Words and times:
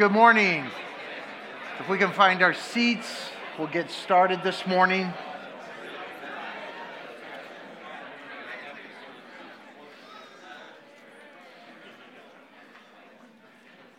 Good 0.00 0.12
morning. 0.12 0.64
If 1.78 1.86
we 1.90 1.98
can 1.98 2.10
find 2.12 2.40
our 2.40 2.54
seats, 2.54 3.06
we'll 3.58 3.68
get 3.68 3.90
started 3.90 4.42
this 4.42 4.66
morning. 4.66 5.12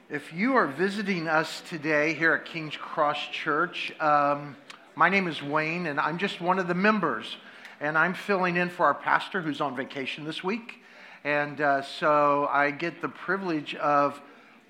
If 0.10 0.34
you 0.34 0.56
are 0.56 0.66
visiting 0.66 1.28
us 1.28 1.62
today 1.70 2.15
here 2.15 2.33
at 2.33 2.46
King's 2.46 2.76
Cross 2.76 3.28
Church, 3.31 3.94
um, 3.99 4.56
my 4.96 5.08
name 5.08 5.28
is 5.28 5.44
Wayne, 5.44 5.86
and 5.86 5.99
I'm 5.99 6.18
just 6.18 6.42
one 6.42 6.58
of 6.58 6.68
the 6.68 6.74
members. 6.74 7.38
And 7.79 7.96
I'm 7.96 8.15
filling 8.15 8.58
in 8.58 8.72
for 8.72 8.88
our 8.88 8.96
pastor 8.96 9.40
who's 9.40 9.62
on 9.62 9.76
vacation 9.76 10.24
this 10.24 10.44
week. 10.44 10.81
And 11.24 11.62
uh, 11.62 11.83
so 11.83 12.49
I 12.52 12.72
get 12.72 13.04
the 13.04 13.10
privilege 13.10 13.76
of 13.76 14.20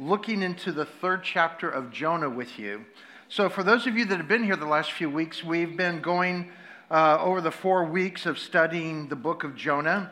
looking 0.01 0.41
into 0.41 0.71
the 0.71 0.83
third 0.85 1.23
chapter 1.23 1.69
of 1.69 1.91
Jonah 1.91 2.29
with 2.29 2.57
you. 2.57 2.85
So, 3.29 3.49
for 3.49 3.61
those 3.61 3.85
of 3.85 3.95
you 3.95 4.03
that 4.05 4.17
have 4.17 4.27
been 4.27 4.43
here 4.43 4.55
the 4.55 4.65
last 4.65 4.91
few 4.91 5.09
weeks, 5.09 5.43
we've 5.43 5.77
been 5.77 6.01
going 6.01 6.49
uh, 6.89 7.19
over 7.21 7.39
the 7.39 7.51
four 7.51 7.85
weeks 7.85 8.25
of 8.25 8.39
studying 8.39 9.09
the 9.09 9.15
book 9.15 9.43
of 9.43 9.55
Jonah. 9.55 10.11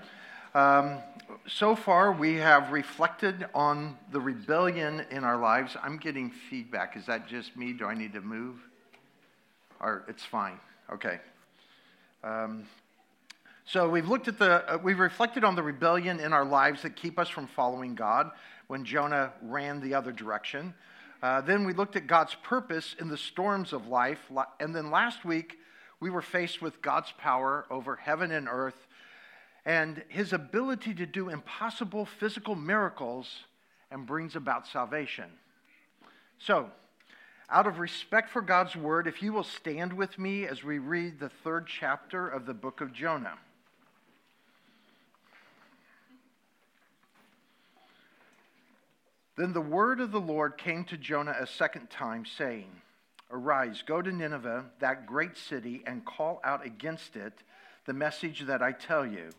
Um, 0.54 1.00
so 1.48 1.76
far, 1.76 2.12
we 2.12 2.36
have 2.36 2.72
reflected 2.72 3.48
on 3.56 3.98
the 4.12 4.20
rebellion 4.20 5.06
in 5.10 5.24
our 5.24 5.38
lives. 5.38 5.76
I'm 5.82 5.98
getting 5.98 6.30
feedback. 6.30 6.96
Is 6.96 7.08
that 7.08 7.28
just 7.28 7.58
me? 7.58 7.74
Do 7.74 7.86
I 7.86 7.96
need 7.96 8.14
to 8.14 8.22
move? 8.22 8.58
Or 9.80 10.06
it's 10.08 10.24
fine. 10.24 10.60
Okay. 10.94 11.20
Um, 12.24 12.66
so 13.66 13.90
we've 13.90 14.08
looked 14.08 14.28
at 14.28 14.38
the, 14.38 14.72
uh, 14.72 14.78
we've 14.84 15.00
reflected 15.00 15.44
on 15.44 15.56
the 15.56 15.64
rebellion 15.64 16.20
in 16.20 16.32
our 16.32 16.46
lives 16.46 16.84
that 16.84 16.96
keep 16.96 17.18
us 17.18 17.28
from 17.28 17.48
following 17.48 17.96
God 17.96 18.32
when 18.70 18.86
Jonah 18.86 19.34
ran 19.42 19.82
the 19.82 19.96
other 19.96 20.12
direction. 20.12 20.76
Uh, 21.24 21.42
then 21.42 21.66
we 21.66 21.74
looked 21.74 21.96
at 21.96 22.06
God's 22.06 22.36
purpose 22.44 22.96
in 23.00 23.10
the 23.10 23.18
storms 23.18 23.74
of 23.74 23.88
life. 23.88 24.20
And 24.60 24.76
then 24.76 24.92
last 24.92 25.26
week, 25.26 25.58
we 26.00 26.12
were 26.12 26.22
faced 26.22 26.62
with 26.62 26.80
God's 26.80 27.12
power 27.18 27.66
over 27.72 27.96
heaven 27.96 28.32
and 28.32 28.48
earth 28.48 28.76
and 29.66 30.04
his 30.08 30.34
ability 30.34 30.94
to 30.94 31.08
do 31.08 31.30
impossible 31.30 32.06
physical 32.06 32.54
miracles 32.54 33.28
and 33.90 34.06
brings 34.06 34.36
about 34.36 34.68
salvation. 34.68 35.32
So, 36.38 36.70
out 37.50 37.66
of 37.66 37.80
respect 37.80 38.30
for 38.30 38.44
God's 38.44 38.76
word, 38.76 39.08
if 39.08 39.24
you 39.24 39.34
will 39.34 39.44
stand 39.44 39.94
with 39.94 40.20
me 40.20 40.46
as 40.46 40.64
we 40.64 40.78
read 40.78 41.20
the 41.20 41.32
third 41.44 41.66
chapter 41.68 42.30
of 42.30 42.46
the 42.46 42.54
book 42.54 42.82
of 42.82 42.94
Jonah. 42.94 43.40
Then 49.40 49.54
the 49.54 49.62
word 49.62 50.02
of 50.02 50.12
the 50.12 50.20
Lord 50.20 50.58
came 50.58 50.84
to 50.84 50.98
Jonah 50.98 51.34
a 51.40 51.48
second 51.48 51.90
time, 51.90 52.26
saying, 52.26 52.70
Arise, 53.32 53.82
go 53.88 54.02
to 54.02 54.12
Nineveh, 54.12 54.66
that 54.80 55.06
great 55.06 55.38
city, 55.38 55.82
and 55.88 56.04
call 56.04 56.42
out 56.44 56.66
against 56.66 57.16
it 57.16 57.32
the 57.86 57.94
message 57.94 58.42
that 58.42 58.62
I 58.62 58.74
tell 58.74 59.06
you. 59.06 59.30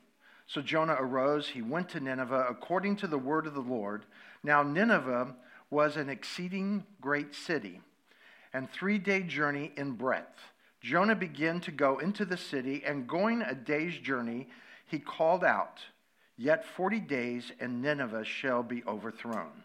So 0.46 0.62
Jonah 0.62 0.96
arose, 0.98 1.48
he 1.48 1.60
went 1.60 1.90
to 1.90 2.00
Nineveh 2.00 2.46
according 2.48 2.96
to 2.96 3.06
the 3.06 3.18
word 3.18 3.46
of 3.46 3.52
the 3.52 3.60
Lord. 3.60 4.06
Now, 4.42 4.62
Nineveh 4.62 5.34
was 5.68 5.98
an 5.98 6.08
exceeding 6.08 6.86
great 7.02 7.34
city, 7.34 7.82
and 8.54 8.72
three 8.72 8.96
day 8.96 9.22
journey 9.22 9.70
in 9.76 9.92
breadth. 9.92 10.40
Jonah 10.80 11.14
began 11.14 11.60
to 11.60 11.70
go 11.70 11.98
into 11.98 12.24
the 12.24 12.38
city, 12.38 12.82
and 12.86 13.06
going 13.06 13.42
a 13.42 13.54
day's 13.54 13.98
journey, 13.98 14.48
he 14.86 14.98
called 14.98 15.44
out, 15.44 15.78
Yet 16.38 16.64
forty 16.64 17.00
days, 17.00 17.52
and 17.60 17.82
Nineveh 17.82 18.24
shall 18.24 18.62
be 18.62 18.82
overthrown. 18.86 19.64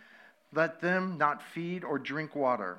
let 0.53 0.81
them 0.81 1.17
not 1.17 1.41
feed 1.53 1.83
or 1.83 1.97
drink 1.97 2.35
water, 2.35 2.77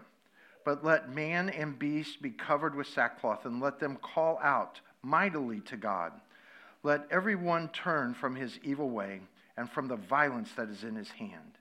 but 0.65 0.85
let 0.85 1.15
man 1.15 1.49
and 1.49 1.79
beast 1.79 2.23
be 2.23 2.31
covered 2.31 2.75
with 2.75 2.87
sackcloth, 2.87 3.45
and 3.47 3.61
let 3.61 3.81
them 3.81 3.97
call 3.97 4.39
out 4.43 4.81
mightily 5.03 5.61
to 5.61 5.77
God. 5.77 6.13
Let 6.83 7.07
everyone 7.11 7.69
turn 7.69 8.15
from 8.15 8.37
his 8.37 8.59
evil 8.63 8.91
way 8.91 9.21
and 9.57 9.71
from 9.71 9.89
the 9.89 9.97
violence 9.97 10.51
that 10.57 10.69
is 10.69 10.85
in 10.85 10.97
his 10.97 11.11
hand. 11.11 11.59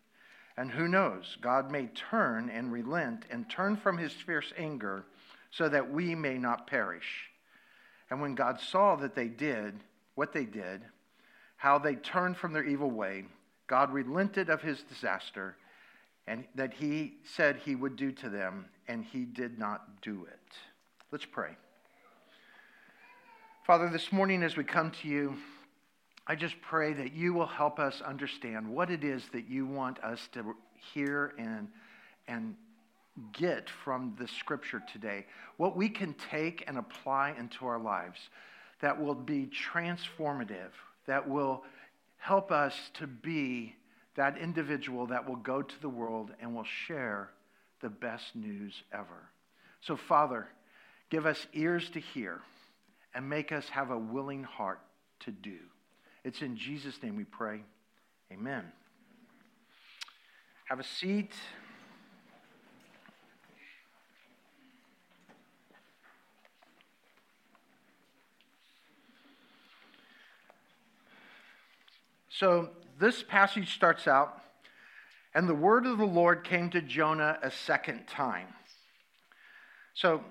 And 0.58 0.70
who 0.70 0.88
knows, 0.88 1.38
God 1.42 1.72
may 1.72 1.88
turn 1.88 2.50
and 2.50 2.72
relent 2.72 3.26
and 3.32 3.50
turn 3.50 3.78
from 3.78 3.98
his 3.98 4.12
fierce 4.12 4.52
anger 4.58 5.06
so 5.50 5.70
that 5.70 5.92
we 5.92 6.14
may 6.16 6.38
not 6.38 6.68
perish. 6.68 7.30
And 8.10 8.22
when 8.22 8.36
God 8.36 8.60
saw 8.60 8.96
that 8.98 9.16
they 9.16 9.28
did 9.28 9.76
what 10.16 10.34
they 10.34 10.46
did, 10.46 10.82
how 11.56 11.80
they 11.80 11.96
turned 11.96 12.38
from 12.38 12.54
their 12.54 12.66
evil 12.66 12.92
way, 12.92 13.26
God 13.68 13.94
relented 13.94 14.50
of 14.50 14.62
his 14.62 14.84
disaster 14.84 15.56
and 16.28 16.46
that 16.56 16.74
he 16.74 17.18
said 17.24 17.58
he 17.58 17.76
would 17.76 17.96
do 17.96 18.12
to 18.12 18.30
them, 18.30 18.66
and 18.88 19.04
he 19.04 19.26
did 19.26 19.58
not 19.58 20.02
do 20.02 20.26
it. 20.26 20.58
Let's 21.12 21.26
pray. 21.26 21.58
Father, 23.66 23.90
this 23.90 24.12
morning 24.12 24.44
as 24.44 24.58
we 24.58 24.64
come 24.64 24.92
to 25.02 25.08
you, 25.08 25.36
I 26.28 26.36
just 26.36 26.62
pray 26.62 26.94
that 26.94 27.14
you 27.14 27.34
will 27.34 27.48
help 27.48 27.80
us 27.80 28.02
understand 28.02 28.68
what 28.68 28.90
it 28.90 29.04
is 29.04 29.24
that 29.34 29.50
you 29.50 29.66
want 29.66 30.00
us 30.04 30.30
to 30.34 30.56
hear 30.94 31.34
and, 31.38 31.68
and 32.28 32.56
get 33.34 33.70
from 33.70 34.16
the 34.20 34.28
scripture 34.28 34.82
today. 34.92 35.26
What 35.58 35.76
we 35.76 35.90
can 35.90 36.14
take 36.14 36.64
and 36.68 36.78
apply 36.78 37.36
into 37.38 37.66
our 37.66 37.80
lives 37.80 38.20
that 38.82 39.02
will 39.02 39.16
be 39.16 39.48
transformative, 39.48 40.72
that 41.08 41.28
will 41.28 41.64
help 42.18 42.52
us 42.52 42.76
to 42.96 43.08
be 43.08 43.76
that 44.16 44.38
individual 44.38 45.08
that 45.08 45.28
will 45.28 45.38
go 45.38 45.62
to 45.62 45.82
the 45.82 45.90
world 45.90 46.32
and 46.42 46.56
will 46.56 46.66
share 46.86 47.30
the 47.82 47.90
best 47.90 48.36
news 48.36 48.84
ever. 48.94 49.30
So, 49.82 49.96
Father, 49.96 50.48
give 51.10 51.26
us 51.26 51.48
ears 51.54 51.90
to 51.92 52.00
hear 52.00 52.42
and 53.14 53.28
make 53.30 53.52
us 53.52 53.68
have 53.70 53.90
a 53.90 53.98
willing 53.98 54.44
heart 54.44 54.80
to 55.22 55.32
do. 55.32 55.58
It's 56.24 56.42
in 56.42 56.56
Jesus' 56.56 57.02
name 57.02 57.16
we 57.16 57.24
pray. 57.24 57.62
Amen. 58.32 58.64
Have 60.66 60.80
a 60.80 60.84
seat. 60.84 61.32
So, 72.30 72.70
this 73.02 73.24
passage 73.24 73.74
starts 73.74 74.08
out, 74.08 74.42
and 75.34 75.50
the 75.50 75.56
word 75.56 75.86
of 75.86 75.98
the 75.98 76.06
Lord 76.06 76.44
came 76.44 76.70
to 76.70 76.82
Jonah 76.82 77.40
a 77.42 77.50
second 77.50 78.08
time. 78.08 78.48
So 79.96 80.24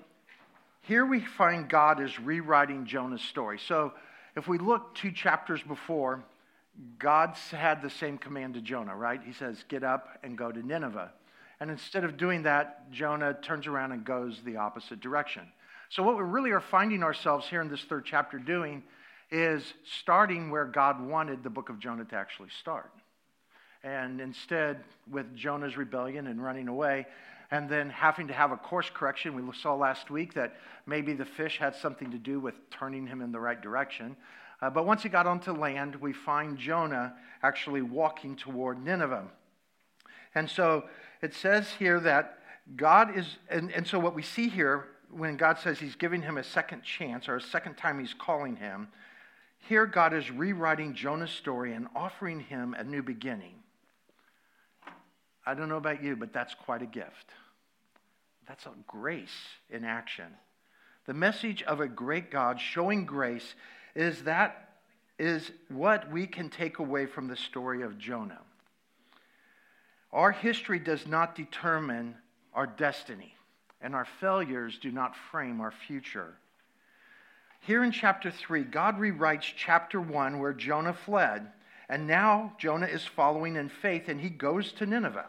here 0.83 1.05
we 1.05 1.19
find 1.19 1.69
God 1.69 2.01
is 2.01 2.19
rewriting 2.19 2.85
Jonah's 2.85 3.21
story. 3.21 3.59
So 3.59 3.91
if 4.35 4.47
we 4.47 4.57
look 4.57 4.95
two 4.95 5.11
chapters 5.11 5.61
before, 5.61 6.23
God 6.97 7.35
had 7.51 7.81
the 7.81 7.89
same 7.89 8.17
command 8.17 8.53
to 8.53 8.61
Jonah, 8.61 8.95
right? 8.95 9.19
He 9.23 9.33
says, 9.33 9.63
Get 9.67 9.83
up 9.83 10.07
and 10.23 10.37
go 10.37 10.51
to 10.51 10.65
Nineveh. 10.65 11.11
And 11.59 11.69
instead 11.69 12.05
of 12.05 12.17
doing 12.17 12.43
that, 12.43 12.89
Jonah 12.91 13.35
turns 13.41 13.67
around 13.67 13.91
and 13.91 14.03
goes 14.03 14.39
the 14.43 14.55
opposite 14.55 15.01
direction. 15.01 15.43
So, 15.89 16.03
what 16.03 16.15
we 16.15 16.23
really 16.23 16.51
are 16.51 16.61
finding 16.61 17.03
ourselves 17.03 17.47
here 17.47 17.61
in 17.61 17.69
this 17.69 17.83
third 17.83 18.05
chapter 18.05 18.39
doing 18.39 18.81
is 19.31 19.73
starting 19.83 20.49
where 20.49 20.65
God 20.65 21.01
wanted 21.01 21.43
the 21.43 21.49
book 21.49 21.69
of 21.69 21.79
Jonah 21.79 22.05
to 22.05 22.15
actually 22.15 22.49
start. 22.59 22.91
And 23.83 24.21
instead, 24.21 24.83
with 25.09 25.35
Jonah's 25.35 25.77
rebellion 25.77 26.27
and 26.27 26.43
running 26.43 26.67
away, 26.67 27.07
and 27.49 27.69
then 27.69 27.89
having 27.89 28.27
to 28.27 28.33
have 28.33 28.51
a 28.51 28.57
course 28.57 28.89
correction, 28.93 29.35
we 29.35 29.53
saw 29.53 29.75
last 29.75 30.09
week 30.09 30.33
that 30.35 30.55
maybe 30.85 31.13
the 31.13 31.25
fish 31.25 31.57
had 31.57 31.75
something 31.75 32.11
to 32.11 32.17
do 32.17 32.39
with 32.39 32.55
turning 32.69 33.07
him 33.07 33.21
in 33.21 33.31
the 33.31 33.39
right 33.39 33.61
direction. 33.61 34.15
Uh, 34.61 34.69
but 34.69 34.85
once 34.85 35.03
he 35.03 35.09
got 35.09 35.27
onto 35.27 35.51
land, 35.51 35.95
we 35.95 36.13
find 36.13 36.57
Jonah 36.57 37.13
actually 37.41 37.81
walking 37.81 38.35
toward 38.35 38.83
Nineveh. 38.83 39.27
And 40.35 40.49
so 40.49 40.85
it 41.21 41.33
says 41.33 41.69
here 41.71 41.99
that 42.01 42.39
God 42.75 43.17
is, 43.17 43.37
and, 43.49 43.71
and 43.71 43.85
so 43.85 43.99
what 43.99 44.15
we 44.15 44.21
see 44.21 44.47
here 44.47 44.87
when 45.09 45.35
God 45.35 45.59
says 45.59 45.79
he's 45.79 45.95
giving 45.95 46.21
him 46.21 46.37
a 46.37 46.43
second 46.43 46.83
chance 46.83 47.27
or 47.27 47.35
a 47.35 47.41
second 47.41 47.75
time 47.75 47.99
he's 47.99 48.13
calling 48.13 48.55
him, 48.55 48.87
here, 49.61 49.85
God 49.85 50.13
is 50.13 50.29
rewriting 50.29 50.93
Jonah's 50.93 51.31
story 51.31 51.73
and 51.73 51.87
offering 51.95 52.39
him 52.39 52.73
a 52.77 52.83
new 52.83 53.03
beginning. 53.03 53.55
I 55.45 55.53
don't 55.53 55.69
know 55.69 55.77
about 55.77 56.03
you, 56.03 56.15
but 56.15 56.33
that's 56.33 56.53
quite 56.53 56.81
a 56.81 56.87
gift. 56.87 57.31
That's 58.47 58.65
a 58.65 58.71
grace 58.87 59.29
in 59.69 59.85
action. 59.85 60.27
The 61.05 61.13
message 61.13 61.63
of 61.63 61.79
a 61.79 61.87
great 61.87 62.31
God 62.31 62.59
showing 62.59 63.05
grace 63.05 63.55
is 63.95 64.23
that 64.23 64.69
is 65.17 65.51
what 65.69 66.11
we 66.11 66.25
can 66.25 66.49
take 66.49 66.79
away 66.79 67.05
from 67.05 67.27
the 67.27 67.35
story 67.35 67.83
of 67.83 67.97
Jonah. 67.97 68.41
Our 70.11 70.31
history 70.31 70.79
does 70.79 71.07
not 71.07 71.35
determine 71.35 72.15
our 72.53 72.67
destiny, 72.67 73.35
and 73.81 73.95
our 73.95 74.07
failures 74.19 74.77
do 74.79 74.91
not 74.91 75.15
frame 75.15 75.61
our 75.61 75.71
future. 75.71 76.33
Here 77.61 77.83
in 77.83 77.91
chapter 77.91 78.31
3, 78.31 78.63
God 78.63 78.97
rewrites 78.97 79.53
chapter 79.55 80.01
1 80.01 80.39
where 80.39 80.51
Jonah 80.51 80.93
fled, 80.93 81.51
and 81.87 82.07
now 82.07 82.53
Jonah 82.57 82.87
is 82.87 83.05
following 83.05 83.55
in 83.55 83.69
faith 83.69 84.07
and 84.07 84.19
he 84.19 84.29
goes 84.29 84.71
to 84.73 84.87
Nineveh. 84.87 85.27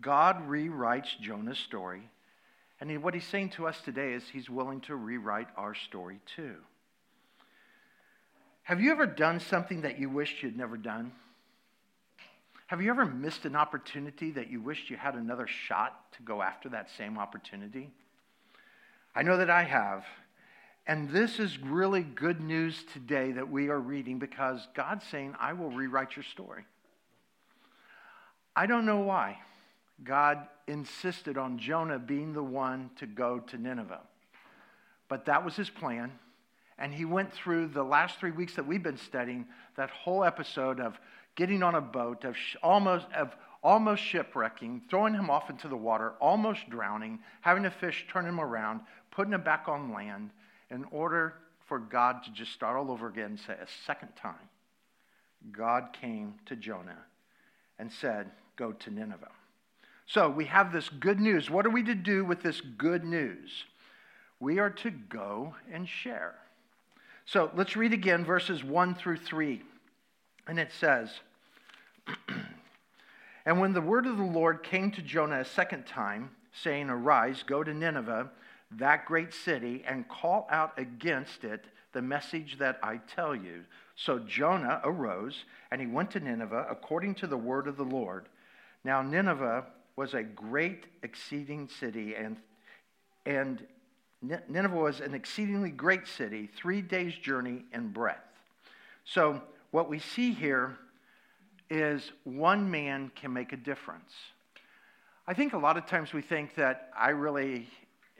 God 0.00 0.48
rewrites 0.48 1.18
Jonah's 1.20 1.58
story, 1.58 2.10
and 2.80 3.02
what 3.04 3.14
he's 3.14 3.26
saying 3.26 3.50
to 3.50 3.68
us 3.68 3.80
today 3.80 4.14
is 4.14 4.24
he's 4.28 4.50
willing 4.50 4.80
to 4.82 4.96
rewrite 4.96 5.46
our 5.56 5.74
story 5.76 6.18
too. 6.34 6.56
Have 8.64 8.80
you 8.80 8.90
ever 8.90 9.06
done 9.06 9.38
something 9.38 9.82
that 9.82 10.00
you 10.00 10.10
wished 10.10 10.42
you'd 10.42 10.56
never 10.56 10.76
done? 10.76 11.12
Have 12.66 12.82
you 12.82 12.90
ever 12.90 13.04
missed 13.04 13.44
an 13.44 13.54
opportunity 13.54 14.32
that 14.32 14.50
you 14.50 14.60
wished 14.60 14.90
you 14.90 14.96
had 14.96 15.14
another 15.14 15.46
shot 15.46 16.12
to 16.16 16.22
go 16.22 16.42
after 16.42 16.68
that 16.70 16.90
same 16.98 17.16
opportunity? 17.16 17.90
I 19.14 19.22
know 19.22 19.36
that 19.36 19.50
I 19.50 19.62
have. 19.62 20.04
And 20.86 21.08
this 21.08 21.38
is 21.38 21.58
really 21.58 22.02
good 22.02 22.42
news 22.42 22.84
today 22.92 23.32
that 23.32 23.50
we 23.50 23.68
are 23.68 23.80
reading 23.80 24.18
because 24.18 24.68
God's 24.74 25.04
saying, 25.06 25.34
I 25.40 25.54
will 25.54 25.70
rewrite 25.70 26.14
your 26.14 26.24
story. 26.24 26.66
I 28.54 28.66
don't 28.66 28.84
know 28.84 29.00
why 29.00 29.38
God 30.02 30.46
insisted 30.66 31.38
on 31.38 31.58
Jonah 31.58 31.98
being 31.98 32.34
the 32.34 32.42
one 32.42 32.90
to 32.96 33.06
go 33.06 33.38
to 33.38 33.56
Nineveh, 33.56 34.02
but 35.08 35.24
that 35.24 35.44
was 35.44 35.56
his 35.56 35.70
plan. 35.70 36.12
And 36.78 36.92
he 36.92 37.04
went 37.04 37.32
through 37.32 37.68
the 37.68 37.82
last 37.82 38.18
three 38.18 38.32
weeks 38.32 38.56
that 38.56 38.66
we've 38.66 38.82
been 38.82 38.98
studying 38.98 39.46
that 39.76 39.90
whole 39.90 40.22
episode 40.22 40.80
of 40.80 40.98
getting 41.34 41.62
on 41.62 41.76
a 41.76 41.80
boat, 41.80 42.24
of 42.24 42.36
almost, 42.62 43.06
of 43.16 43.34
almost 43.62 44.02
shipwrecking, 44.02 44.82
throwing 44.90 45.14
him 45.14 45.30
off 45.30 45.50
into 45.50 45.68
the 45.68 45.76
water, 45.76 46.12
almost 46.20 46.68
drowning, 46.68 47.20
having 47.40 47.64
a 47.64 47.70
fish 47.70 48.04
turn 48.12 48.26
him 48.26 48.40
around, 48.40 48.80
putting 49.10 49.32
him 49.32 49.42
back 49.42 49.68
on 49.68 49.92
land, 49.92 50.30
in 50.70 50.84
order 50.90 51.34
for 51.66 51.78
God 51.78 52.22
to 52.24 52.30
just 52.30 52.52
start 52.52 52.76
all 52.76 52.90
over 52.90 53.08
again 53.08 53.24
and 53.24 53.40
say, 53.40 53.54
a 53.54 53.66
second 53.86 54.10
time, 54.16 54.48
God 55.52 55.96
came 56.00 56.34
to 56.46 56.56
Jonah 56.56 57.04
and 57.78 57.90
said, 57.92 58.30
Go 58.56 58.72
to 58.72 58.90
Nineveh. 58.90 59.32
So 60.06 60.30
we 60.30 60.44
have 60.44 60.72
this 60.72 60.88
good 60.88 61.18
news. 61.18 61.50
What 61.50 61.66
are 61.66 61.70
we 61.70 61.82
to 61.84 61.94
do 61.94 62.24
with 62.24 62.42
this 62.42 62.60
good 62.60 63.04
news? 63.04 63.64
We 64.38 64.58
are 64.58 64.70
to 64.70 64.90
go 64.90 65.56
and 65.72 65.88
share. 65.88 66.34
So 67.26 67.50
let's 67.56 67.74
read 67.74 67.92
again 67.92 68.24
verses 68.24 68.62
1 68.62 68.94
through 68.94 69.16
3. 69.16 69.62
And 70.46 70.58
it 70.58 70.70
says, 70.78 71.10
And 73.46 73.60
when 73.60 73.72
the 73.72 73.80
word 73.80 74.06
of 74.06 74.16
the 74.16 74.22
Lord 74.22 74.62
came 74.62 74.90
to 74.92 75.02
Jonah 75.02 75.40
a 75.40 75.44
second 75.44 75.86
time, 75.86 76.30
saying, 76.52 76.90
Arise, 76.90 77.42
go 77.42 77.64
to 77.64 77.74
Nineveh, 77.74 78.30
that 78.72 79.06
great 79.06 79.32
city, 79.32 79.84
and 79.86 80.08
call 80.08 80.46
out 80.50 80.78
against 80.78 81.44
it 81.44 81.64
the 81.92 82.02
message 82.02 82.58
that 82.58 82.78
I 82.82 82.98
tell 83.14 83.34
you. 83.34 83.64
So 83.96 84.18
Jonah 84.18 84.80
arose, 84.84 85.44
and 85.70 85.80
he 85.80 85.86
went 85.86 86.10
to 86.12 86.20
Nineveh 86.20 86.66
according 86.68 87.14
to 87.16 87.26
the 87.26 87.36
word 87.36 87.68
of 87.68 87.76
the 87.76 87.84
Lord. 87.84 88.28
Now 88.84 89.00
Nineveh 89.00 89.64
was 89.96 90.14
a 90.14 90.22
great, 90.22 90.86
exceeding 91.02 91.68
city, 91.68 92.14
and, 92.16 92.36
and 93.24 93.64
Nineveh 94.22 94.74
was 94.74 95.00
an 95.00 95.14
exceedingly 95.14 95.70
great 95.70 96.08
city, 96.08 96.48
three 96.56 96.82
days' 96.82 97.14
journey 97.14 97.64
in 97.72 97.88
breadth. 97.88 98.18
So, 99.04 99.42
what 99.70 99.88
we 99.88 99.98
see 99.98 100.32
here 100.32 100.78
is 101.70 102.12
one 102.24 102.70
man 102.70 103.10
can 103.14 103.32
make 103.32 103.52
a 103.52 103.56
difference. 103.56 104.12
I 105.26 105.34
think 105.34 105.52
a 105.52 105.58
lot 105.58 105.76
of 105.76 105.86
times 105.86 106.12
we 106.12 106.22
think 106.22 106.54
that 106.56 106.90
I 106.96 107.10
really 107.10 107.68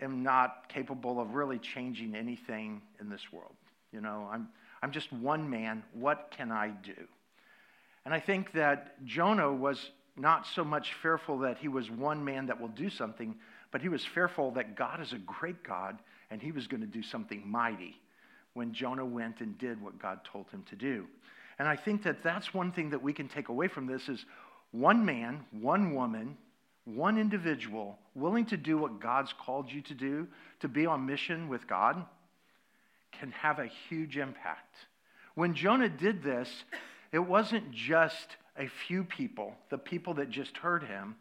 am 0.00 0.22
not 0.22 0.68
capable 0.68 1.20
of 1.20 1.34
really 1.34 1.58
changing 1.58 2.14
anything 2.14 2.82
in 3.00 3.08
this 3.08 3.32
world. 3.32 3.54
You 3.92 4.00
know, 4.00 4.28
I'm, 4.30 4.48
I'm 4.82 4.90
just 4.90 5.12
one 5.12 5.48
man. 5.48 5.82
What 5.92 6.32
can 6.36 6.50
I 6.50 6.68
do? 6.68 7.06
And 8.04 8.12
I 8.12 8.20
think 8.20 8.52
that 8.52 9.04
Jonah 9.04 9.52
was 9.52 9.90
not 10.16 10.46
so 10.46 10.64
much 10.64 10.94
fearful 10.94 11.38
that 11.38 11.58
he 11.58 11.68
was 11.68 11.90
one 11.90 12.24
man 12.24 12.46
that 12.46 12.60
will 12.60 12.68
do 12.68 12.90
something, 12.90 13.34
but 13.70 13.80
he 13.80 13.88
was 13.88 14.04
fearful 14.04 14.50
that 14.52 14.76
God 14.76 15.00
is 15.00 15.12
a 15.12 15.18
great 15.18 15.62
God 15.64 15.98
and 16.30 16.40
he 16.40 16.52
was 16.52 16.66
going 16.66 16.80
to 16.80 16.86
do 16.86 17.02
something 17.02 17.48
mighty 17.48 18.00
when 18.54 18.72
Jonah 18.72 19.04
went 19.04 19.40
and 19.40 19.58
did 19.58 19.82
what 19.82 20.00
God 20.00 20.20
told 20.24 20.48
him 20.50 20.62
to 20.70 20.76
do. 20.76 21.06
And 21.58 21.68
I 21.68 21.76
think 21.76 22.02
that 22.04 22.22
that's 22.22 22.52
one 22.52 22.72
thing 22.72 22.90
that 22.90 23.02
we 23.02 23.12
can 23.12 23.28
take 23.28 23.48
away 23.48 23.68
from 23.68 23.86
this 23.86 24.08
is 24.08 24.24
one 24.70 25.04
man, 25.04 25.44
one 25.52 25.94
woman, 25.94 26.36
one 26.84 27.18
individual 27.18 27.98
willing 28.14 28.46
to 28.46 28.56
do 28.56 28.76
what 28.76 29.00
God's 29.00 29.32
called 29.32 29.70
you 29.70 29.80
to 29.82 29.94
do, 29.94 30.28
to 30.60 30.68
be 30.68 30.86
on 30.86 31.06
mission 31.06 31.48
with 31.48 31.66
God, 31.66 32.04
can 33.12 33.30
have 33.32 33.58
a 33.58 33.70
huge 33.88 34.16
impact. 34.16 34.74
When 35.34 35.54
Jonah 35.54 35.88
did 35.88 36.22
this, 36.22 36.48
it 37.12 37.18
wasn't 37.18 37.72
just 37.72 38.36
a 38.56 38.68
few 38.86 39.04
people, 39.04 39.54
the 39.70 39.78
people 39.78 40.14
that 40.14 40.30
just 40.30 40.56
heard 40.58 40.84
him, 40.84 41.16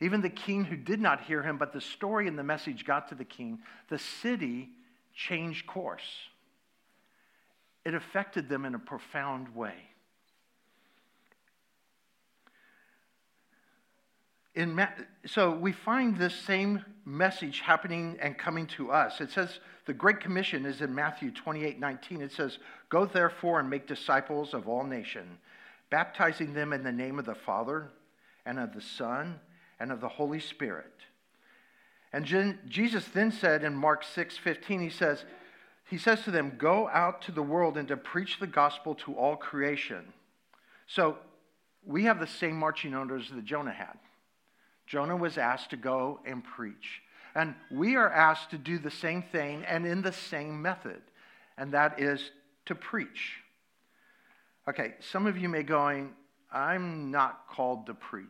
even 0.00 0.20
the 0.20 0.30
king 0.30 0.64
who 0.64 0.76
did 0.76 1.00
not 1.00 1.22
hear 1.22 1.42
him, 1.42 1.58
but 1.58 1.72
the 1.72 1.80
story 1.80 2.28
and 2.28 2.38
the 2.38 2.44
message 2.44 2.84
got 2.84 3.08
to 3.08 3.14
the 3.14 3.24
king, 3.24 3.58
the 3.88 3.98
city 3.98 4.70
changed 5.14 5.66
course. 5.66 6.28
It 7.84 7.94
affected 7.94 8.48
them 8.48 8.64
in 8.64 8.74
a 8.74 8.78
profound 8.78 9.54
way. 9.54 9.74
In 14.58 14.74
Ma- 14.74 14.88
so 15.24 15.52
we 15.52 15.70
find 15.70 16.18
this 16.18 16.34
same 16.34 16.84
message 17.04 17.60
happening 17.60 18.18
and 18.20 18.36
coming 18.36 18.66
to 18.66 18.90
us. 18.90 19.20
It 19.20 19.30
says 19.30 19.60
the 19.86 19.94
Great 19.94 20.18
Commission 20.18 20.66
is 20.66 20.80
in 20.80 20.92
Matthew 20.92 21.30
28 21.30 21.78
19. 21.78 22.20
It 22.20 22.32
says, 22.32 22.58
Go 22.88 23.06
therefore 23.06 23.60
and 23.60 23.70
make 23.70 23.86
disciples 23.86 24.54
of 24.54 24.66
all 24.66 24.82
nations, 24.82 25.38
baptizing 25.90 26.54
them 26.54 26.72
in 26.72 26.82
the 26.82 26.90
name 26.90 27.20
of 27.20 27.24
the 27.24 27.36
Father 27.36 27.92
and 28.44 28.58
of 28.58 28.74
the 28.74 28.80
Son 28.80 29.38
and 29.78 29.92
of 29.92 30.00
the 30.00 30.08
Holy 30.08 30.40
Spirit. 30.40 30.92
And 32.12 32.26
Jesus 32.68 33.04
then 33.14 33.30
said 33.30 33.62
in 33.62 33.76
Mark 33.76 34.02
6 34.02 34.38
15, 34.38 34.80
he 34.80 34.90
says, 34.90 35.24
he 35.88 35.98
says 35.98 36.22
to 36.22 36.32
them, 36.32 36.54
Go 36.58 36.88
out 36.88 37.22
to 37.22 37.30
the 37.30 37.44
world 37.44 37.76
and 37.76 37.86
to 37.86 37.96
preach 37.96 38.40
the 38.40 38.48
gospel 38.48 38.96
to 38.96 39.14
all 39.14 39.36
creation. 39.36 40.12
So 40.88 41.18
we 41.86 42.06
have 42.06 42.18
the 42.18 42.26
same 42.26 42.56
marching 42.56 42.92
orders 42.92 43.30
that 43.32 43.44
Jonah 43.44 43.70
had. 43.70 43.96
Jonah 44.88 45.16
was 45.16 45.38
asked 45.38 45.70
to 45.70 45.76
go 45.76 46.20
and 46.24 46.42
preach. 46.42 47.02
And 47.34 47.54
we 47.70 47.96
are 47.96 48.10
asked 48.10 48.50
to 48.50 48.58
do 48.58 48.78
the 48.78 48.90
same 48.90 49.22
thing 49.22 49.64
and 49.66 49.86
in 49.86 50.02
the 50.02 50.12
same 50.12 50.60
method, 50.62 51.02
and 51.56 51.72
that 51.72 52.00
is 52.00 52.30
to 52.66 52.74
preach. 52.74 53.34
Okay, 54.68 54.94
some 55.00 55.26
of 55.26 55.36
you 55.36 55.48
may 55.48 55.62
going, 55.62 56.14
I'm 56.50 57.10
not 57.10 57.46
called 57.48 57.86
to 57.86 57.94
preach. 57.94 58.26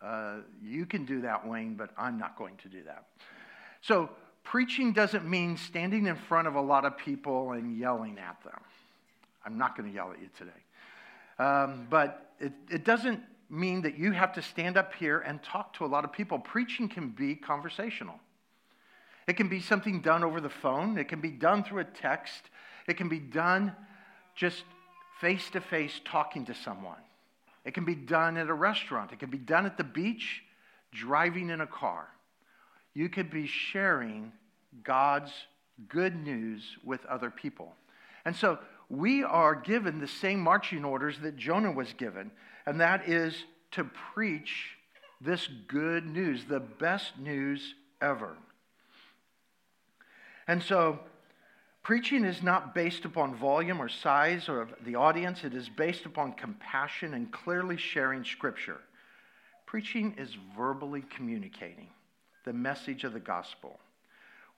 Uh, 0.00 0.38
you 0.62 0.86
can 0.86 1.04
do 1.04 1.20
that, 1.22 1.46
Wayne, 1.46 1.74
but 1.74 1.90
I'm 1.96 2.18
not 2.18 2.36
going 2.36 2.56
to 2.58 2.68
do 2.68 2.82
that. 2.84 3.06
So, 3.80 4.10
preaching 4.44 4.92
doesn't 4.92 5.28
mean 5.28 5.56
standing 5.56 6.06
in 6.06 6.16
front 6.16 6.48
of 6.48 6.54
a 6.54 6.60
lot 6.60 6.84
of 6.84 6.96
people 6.96 7.52
and 7.52 7.76
yelling 7.76 8.18
at 8.18 8.42
them. 8.42 8.60
I'm 9.44 9.58
not 9.58 9.76
going 9.76 9.88
to 9.88 9.94
yell 9.94 10.12
at 10.12 10.20
you 10.20 10.28
today. 10.36 10.50
Um, 11.38 11.86
but 11.90 12.32
it, 12.40 12.52
it 12.70 12.84
doesn't 12.84 13.20
mean 13.52 13.82
that 13.82 13.98
you 13.98 14.12
have 14.12 14.32
to 14.32 14.42
stand 14.42 14.78
up 14.78 14.94
here 14.94 15.20
and 15.20 15.42
talk 15.42 15.74
to 15.74 15.84
a 15.84 15.86
lot 15.86 16.04
of 16.04 16.12
people. 16.12 16.38
Preaching 16.38 16.88
can 16.88 17.10
be 17.10 17.34
conversational. 17.34 18.18
It 19.28 19.34
can 19.34 19.48
be 19.48 19.60
something 19.60 20.00
done 20.00 20.24
over 20.24 20.40
the 20.40 20.50
phone, 20.50 20.98
it 20.98 21.08
can 21.08 21.20
be 21.20 21.30
done 21.30 21.62
through 21.62 21.80
a 21.80 21.84
text, 21.84 22.42
it 22.88 22.96
can 22.96 23.08
be 23.08 23.20
done 23.20 23.76
just 24.34 24.64
face 25.20 25.50
to 25.50 25.60
face 25.60 26.00
talking 26.04 26.46
to 26.46 26.54
someone. 26.54 26.96
It 27.64 27.74
can 27.74 27.84
be 27.84 27.94
done 27.94 28.36
at 28.36 28.48
a 28.48 28.54
restaurant, 28.54 29.12
it 29.12 29.20
can 29.20 29.30
be 29.30 29.38
done 29.38 29.66
at 29.66 29.76
the 29.76 29.84
beach, 29.84 30.42
driving 30.90 31.50
in 31.50 31.60
a 31.60 31.66
car. 31.66 32.08
You 32.94 33.08
could 33.08 33.30
be 33.30 33.46
sharing 33.46 34.32
God's 34.82 35.32
good 35.88 36.16
news 36.16 36.62
with 36.82 37.04
other 37.06 37.30
people. 37.30 37.74
And 38.24 38.34
so 38.34 38.58
we 38.88 39.22
are 39.22 39.54
given 39.54 40.00
the 40.00 40.08
same 40.08 40.40
marching 40.40 40.84
orders 40.84 41.18
that 41.20 41.36
Jonah 41.36 41.72
was 41.72 41.92
given, 41.94 42.30
and 42.66 42.80
that 42.80 43.08
is 43.08 43.44
to 43.72 43.84
preach 44.14 44.76
this 45.20 45.48
good 45.68 46.06
news, 46.06 46.44
the 46.44 46.60
best 46.60 47.18
news 47.18 47.74
ever. 48.00 48.36
And 50.46 50.62
so 50.62 50.98
Preaching 51.82 52.24
is 52.24 52.44
not 52.44 52.76
based 52.76 53.04
upon 53.04 53.34
volume 53.34 53.82
or 53.82 53.88
size 53.88 54.48
or 54.48 54.68
the 54.84 54.94
audience, 54.94 55.42
it 55.42 55.52
is 55.52 55.68
based 55.68 56.06
upon 56.06 56.32
compassion 56.34 57.14
and 57.14 57.32
clearly 57.32 57.76
sharing 57.76 58.24
Scripture. 58.24 58.80
Preaching 59.66 60.14
is 60.16 60.36
verbally 60.56 61.02
communicating 61.10 61.88
the 62.44 62.52
message 62.52 63.02
of 63.02 63.12
the 63.12 63.20
gospel. 63.20 63.80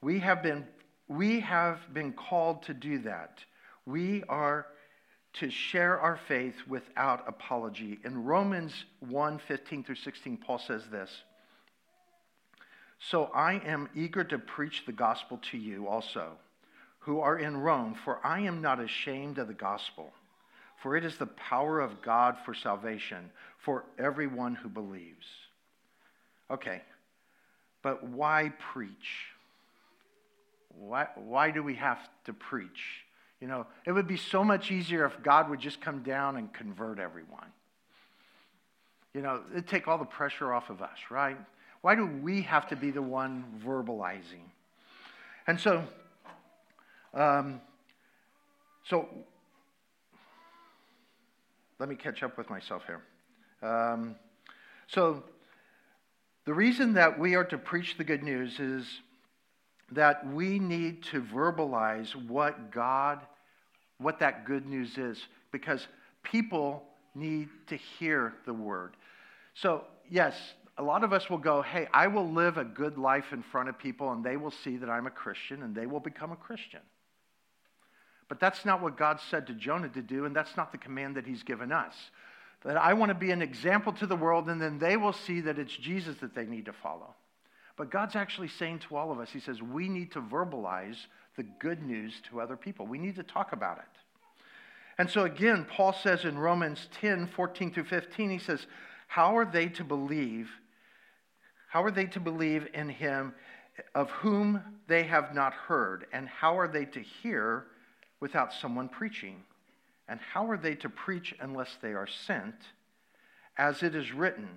We 0.02 0.18
have 0.18 0.42
been, 0.42 0.66
we 1.08 1.40
have 1.40 1.78
been 1.94 2.12
called 2.12 2.64
to 2.64 2.75
do 2.75 2.99
that. 3.00 3.38
We 3.87 4.23
are 4.25 4.66
to 5.34 5.50
share 5.50 6.00
our 6.00 6.16
faith 6.28 6.54
without 6.68 7.28
apology. 7.28 7.98
In 8.04 8.24
Romans 8.24 8.72
1 9.00 9.38
15 9.38 9.84
through 9.84 9.94
16, 9.96 10.36
Paul 10.36 10.58
says 10.58 10.82
this 10.90 11.10
So 12.98 13.30
I 13.34 13.54
am 13.54 13.88
eager 13.94 14.24
to 14.24 14.38
preach 14.38 14.84
the 14.86 14.92
gospel 14.92 15.40
to 15.50 15.58
you 15.58 15.88
also, 15.88 16.32
who 17.00 17.20
are 17.20 17.38
in 17.38 17.56
Rome, 17.56 17.96
for 18.04 18.24
I 18.24 18.40
am 18.40 18.62
not 18.62 18.80
ashamed 18.80 19.38
of 19.38 19.48
the 19.48 19.54
gospel, 19.54 20.12
for 20.82 20.96
it 20.96 21.04
is 21.04 21.16
the 21.16 21.26
power 21.26 21.80
of 21.80 22.00
God 22.00 22.36
for 22.44 22.54
salvation 22.54 23.30
for 23.58 23.84
everyone 23.98 24.54
who 24.54 24.68
believes. 24.68 25.26
Okay, 26.50 26.82
but 27.82 28.06
why 28.06 28.52
preach? 28.72 29.26
Why, 30.68 31.08
why 31.16 31.50
do 31.50 31.62
we 31.62 31.74
have 31.76 31.98
to 32.24 32.32
preach? 32.32 33.03
You 33.44 33.50
know, 33.50 33.66
it 33.84 33.92
would 33.92 34.06
be 34.06 34.16
so 34.16 34.42
much 34.42 34.70
easier 34.70 35.04
if 35.04 35.22
God 35.22 35.50
would 35.50 35.60
just 35.60 35.78
come 35.78 36.02
down 36.02 36.38
and 36.38 36.50
convert 36.50 36.98
everyone. 36.98 37.52
You 39.12 39.20
know, 39.20 39.42
it'd 39.52 39.68
take 39.68 39.86
all 39.86 39.98
the 39.98 40.06
pressure 40.06 40.50
off 40.50 40.70
of 40.70 40.80
us, 40.80 40.96
right? 41.10 41.36
Why 41.82 41.94
do 41.94 42.06
we 42.06 42.40
have 42.40 42.66
to 42.68 42.76
be 42.76 42.90
the 42.90 43.02
one 43.02 43.44
verbalizing? 43.62 44.48
And 45.46 45.60
so, 45.60 45.84
um, 47.12 47.60
so 48.82 49.10
let 51.78 51.90
me 51.90 51.96
catch 51.96 52.22
up 52.22 52.38
with 52.38 52.48
myself 52.48 52.84
here. 52.86 53.02
Um, 53.62 54.16
so, 54.86 55.22
the 56.46 56.54
reason 56.54 56.94
that 56.94 57.18
we 57.18 57.34
are 57.34 57.44
to 57.44 57.58
preach 57.58 57.98
the 57.98 58.04
good 58.04 58.22
news 58.22 58.58
is 58.58 58.86
that 59.92 60.26
we 60.26 60.58
need 60.58 61.02
to 61.02 61.20
verbalize 61.20 62.14
what 62.14 62.70
God 62.70 63.20
what 63.98 64.18
that 64.20 64.44
good 64.44 64.66
news 64.66 64.98
is 64.98 65.18
because 65.52 65.86
people 66.22 66.82
need 67.14 67.48
to 67.68 67.76
hear 67.76 68.34
the 68.46 68.52
word. 68.52 68.96
So, 69.54 69.84
yes, 70.10 70.34
a 70.78 70.82
lot 70.82 71.04
of 71.04 71.12
us 71.12 71.30
will 71.30 71.38
go, 71.38 71.62
hey, 71.62 71.86
I 71.92 72.08
will 72.08 72.28
live 72.28 72.58
a 72.58 72.64
good 72.64 72.98
life 72.98 73.32
in 73.32 73.42
front 73.42 73.68
of 73.68 73.78
people 73.78 74.12
and 74.12 74.24
they 74.24 74.36
will 74.36 74.50
see 74.50 74.76
that 74.78 74.90
I'm 74.90 75.06
a 75.06 75.10
Christian 75.10 75.62
and 75.62 75.74
they 75.74 75.86
will 75.86 76.00
become 76.00 76.32
a 76.32 76.36
Christian. 76.36 76.80
But 78.28 78.40
that's 78.40 78.64
not 78.64 78.82
what 78.82 78.96
God 78.96 79.20
said 79.30 79.46
to 79.46 79.52
Jonah 79.54 79.90
to 79.90 80.02
do, 80.02 80.24
and 80.24 80.34
that's 80.34 80.56
not 80.56 80.72
the 80.72 80.78
command 80.78 81.16
that 81.16 81.26
he's 81.26 81.42
given 81.42 81.70
us. 81.70 81.94
That 82.64 82.76
I 82.76 82.94
want 82.94 83.10
to 83.10 83.14
be 83.14 83.30
an 83.30 83.42
example 83.42 83.92
to 83.94 84.06
the 84.06 84.16
world, 84.16 84.48
and 84.48 84.60
then 84.60 84.78
they 84.78 84.96
will 84.96 85.12
see 85.12 85.42
that 85.42 85.58
it's 85.58 85.76
Jesus 85.76 86.16
that 86.20 86.34
they 86.34 86.46
need 86.46 86.64
to 86.64 86.72
follow. 86.72 87.14
But 87.76 87.90
God's 87.90 88.16
actually 88.16 88.48
saying 88.48 88.80
to 88.80 88.96
all 88.96 89.12
of 89.12 89.18
us, 89.18 89.30
He 89.30 89.40
says, 89.40 89.60
we 89.60 89.88
need 89.88 90.12
to 90.12 90.20
verbalize 90.20 90.96
the 91.36 91.42
good 91.42 91.82
news 91.82 92.14
to 92.28 92.40
other 92.40 92.56
people. 92.56 92.86
We 92.86 92.98
need 92.98 93.16
to 93.16 93.22
talk 93.22 93.52
about 93.52 93.78
it. 93.78 93.84
And 94.98 95.10
so 95.10 95.24
again, 95.24 95.66
Paul 95.68 95.92
says 95.92 96.24
in 96.24 96.38
Romans 96.38 96.88
10 97.00 97.28
14 97.28 97.72
through 97.72 97.84
15, 97.84 98.30
he 98.30 98.38
says, 98.38 98.66
How 99.08 99.36
are 99.36 99.44
they 99.44 99.68
to 99.68 99.84
believe? 99.84 100.50
How 101.68 101.82
are 101.82 101.90
they 101.90 102.06
to 102.06 102.20
believe 102.20 102.68
in 102.72 102.88
him 102.88 103.34
of 103.94 104.10
whom 104.10 104.62
they 104.86 105.02
have 105.02 105.34
not 105.34 105.52
heard? 105.52 106.06
And 106.12 106.28
how 106.28 106.56
are 106.58 106.68
they 106.68 106.84
to 106.84 107.00
hear 107.00 107.66
without 108.20 108.52
someone 108.52 108.88
preaching? 108.88 109.42
And 110.06 110.20
how 110.20 110.48
are 110.48 110.56
they 110.56 110.76
to 110.76 110.88
preach 110.88 111.34
unless 111.40 111.76
they 111.82 111.92
are 111.92 112.06
sent? 112.06 112.54
As 113.58 113.82
it 113.82 113.96
is 113.96 114.12
written, 114.12 114.48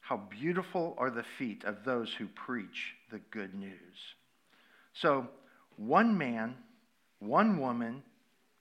How 0.00 0.16
beautiful 0.16 0.96
are 0.98 1.10
the 1.10 1.24
feet 1.38 1.62
of 1.62 1.84
those 1.84 2.12
who 2.12 2.26
preach 2.26 2.94
the 3.10 3.20
good 3.30 3.54
news. 3.54 4.14
So, 4.92 5.28
one 5.76 6.16
man, 6.16 6.56
one 7.18 7.58
woman 7.58 8.02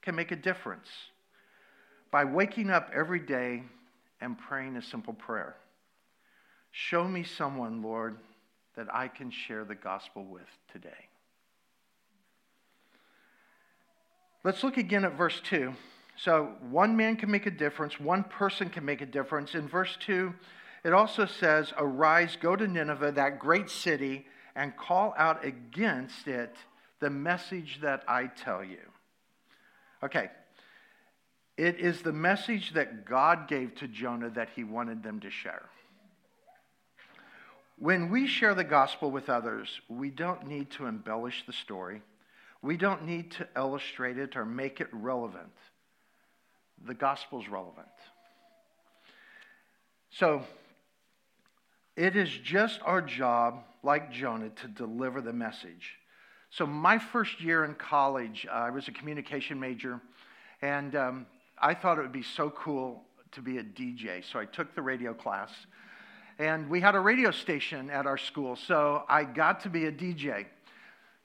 can 0.01 0.15
make 0.15 0.31
a 0.31 0.35
difference 0.35 0.87
by 2.11 2.23
waking 2.23 2.69
up 2.69 2.89
every 2.93 3.19
day 3.19 3.63
and 4.21 4.37
praying 4.37 4.77
a 4.77 4.81
simple 4.81 5.13
prayer. 5.13 5.55
Show 6.71 7.07
me 7.07 7.23
someone, 7.23 7.81
Lord, 7.81 8.17
that 8.75 8.87
I 8.93 9.07
can 9.07 9.31
share 9.31 9.63
the 9.63 9.75
gospel 9.75 10.23
with 10.25 10.47
today. 10.71 11.09
Let's 14.43 14.63
look 14.63 14.77
again 14.77 15.05
at 15.05 15.17
verse 15.17 15.41
2. 15.43 15.73
So, 16.17 16.53
one 16.69 16.95
man 16.95 17.17
can 17.17 17.29
make 17.29 17.45
a 17.45 17.51
difference, 17.51 17.99
one 17.99 18.23
person 18.23 18.69
can 18.69 18.85
make 18.85 19.01
a 19.01 19.05
difference. 19.05 19.55
In 19.55 19.67
verse 19.67 19.97
2, 20.05 20.33
it 20.85 20.93
also 20.93 21.25
says, 21.25 21.73
Arise, 21.77 22.37
go 22.39 22.55
to 22.55 22.67
Nineveh, 22.67 23.13
that 23.13 23.39
great 23.39 23.69
city, 23.69 24.25
and 24.55 24.77
call 24.77 25.13
out 25.17 25.43
against 25.43 26.27
it 26.27 26.55
the 26.99 27.09
message 27.09 27.79
that 27.81 28.03
I 28.07 28.27
tell 28.27 28.63
you. 28.63 28.79
Okay. 30.03 30.29
It 31.57 31.79
is 31.79 32.01
the 32.01 32.11
message 32.11 32.73
that 32.73 33.05
God 33.05 33.47
gave 33.47 33.75
to 33.75 33.87
Jonah 33.87 34.29
that 34.31 34.49
he 34.55 34.63
wanted 34.63 35.03
them 35.03 35.21
to 35.21 35.29
share. 35.29 35.69
When 37.77 38.09
we 38.09 38.27
share 38.27 38.53
the 38.53 38.63
gospel 38.63 39.11
with 39.11 39.29
others, 39.29 39.81
we 39.89 40.09
don't 40.09 40.47
need 40.47 40.69
to 40.71 40.85
embellish 40.85 41.45
the 41.45 41.53
story. 41.53 42.01
We 42.61 42.77
don't 42.77 43.05
need 43.05 43.31
to 43.31 43.47
illustrate 43.55 44.17
it 44.17 44.35
or 44.35 44.45
make 44.45 44.81
it 44.81 44.87
relevant. 44.91 45.53
The 46.85 46.93
gospel's 46.93 47.47
relevant. 47.47 47.87
So, 50.09 50.43
it 51.95 52.15
is 52.15 52.29
just 52.29 52.79
our 52.83 53.01
job, 53.01 53.63
like 53.83 54.11
Jonah, 54.11 54.49
to 54.49 54.67
deliver 54.67 55.21
the 55.21 55.33
message. 55.33 55.97
So, 56.57 56.65
my 56.65 56.97
first 56.97 57.41
year 57.41 57.65
in 57.65 57.75
college, 57.75 58.47
uh, 58.49 58.53
I 58.53 58.69
was 58.69 58.87
a 58.87 58.91
communication 58.91 59.59
major, 59.59 59.99
and 60.61 60.95
um, 60.95 61.25
I 61.57 61.73
thought 61.73 61.97
it 61.97 62.01
would 62.01 62.13
be 62.13 62.23
so 62.23 62.49
cool 62.49 63.03
to 63.33 63.41
be 63.41 63.57
a 63.57 63.63
DJ. 63.63 64.23
So, 64.23 64.39
I 64.39 64.45
took 64.45 64.73
the 64.73 64.81
radio 64.81 65.13
class, 65.13 65.51
and 66.39 66.69
we 66.69 66.79
had 66.79 66.95
a 66.95 66.99
radio 67.01 67.31
station 67.31 67.89
at 67.89 68.05
our 68.05 68.17
school, 68.17 68.55
so 68.55 69.03
I 69.09 69.25
got 69.25 69.59
to 69.63 69.69
be 69.69 69.87
a 69.87 69.91
DJ. 69.91 70.45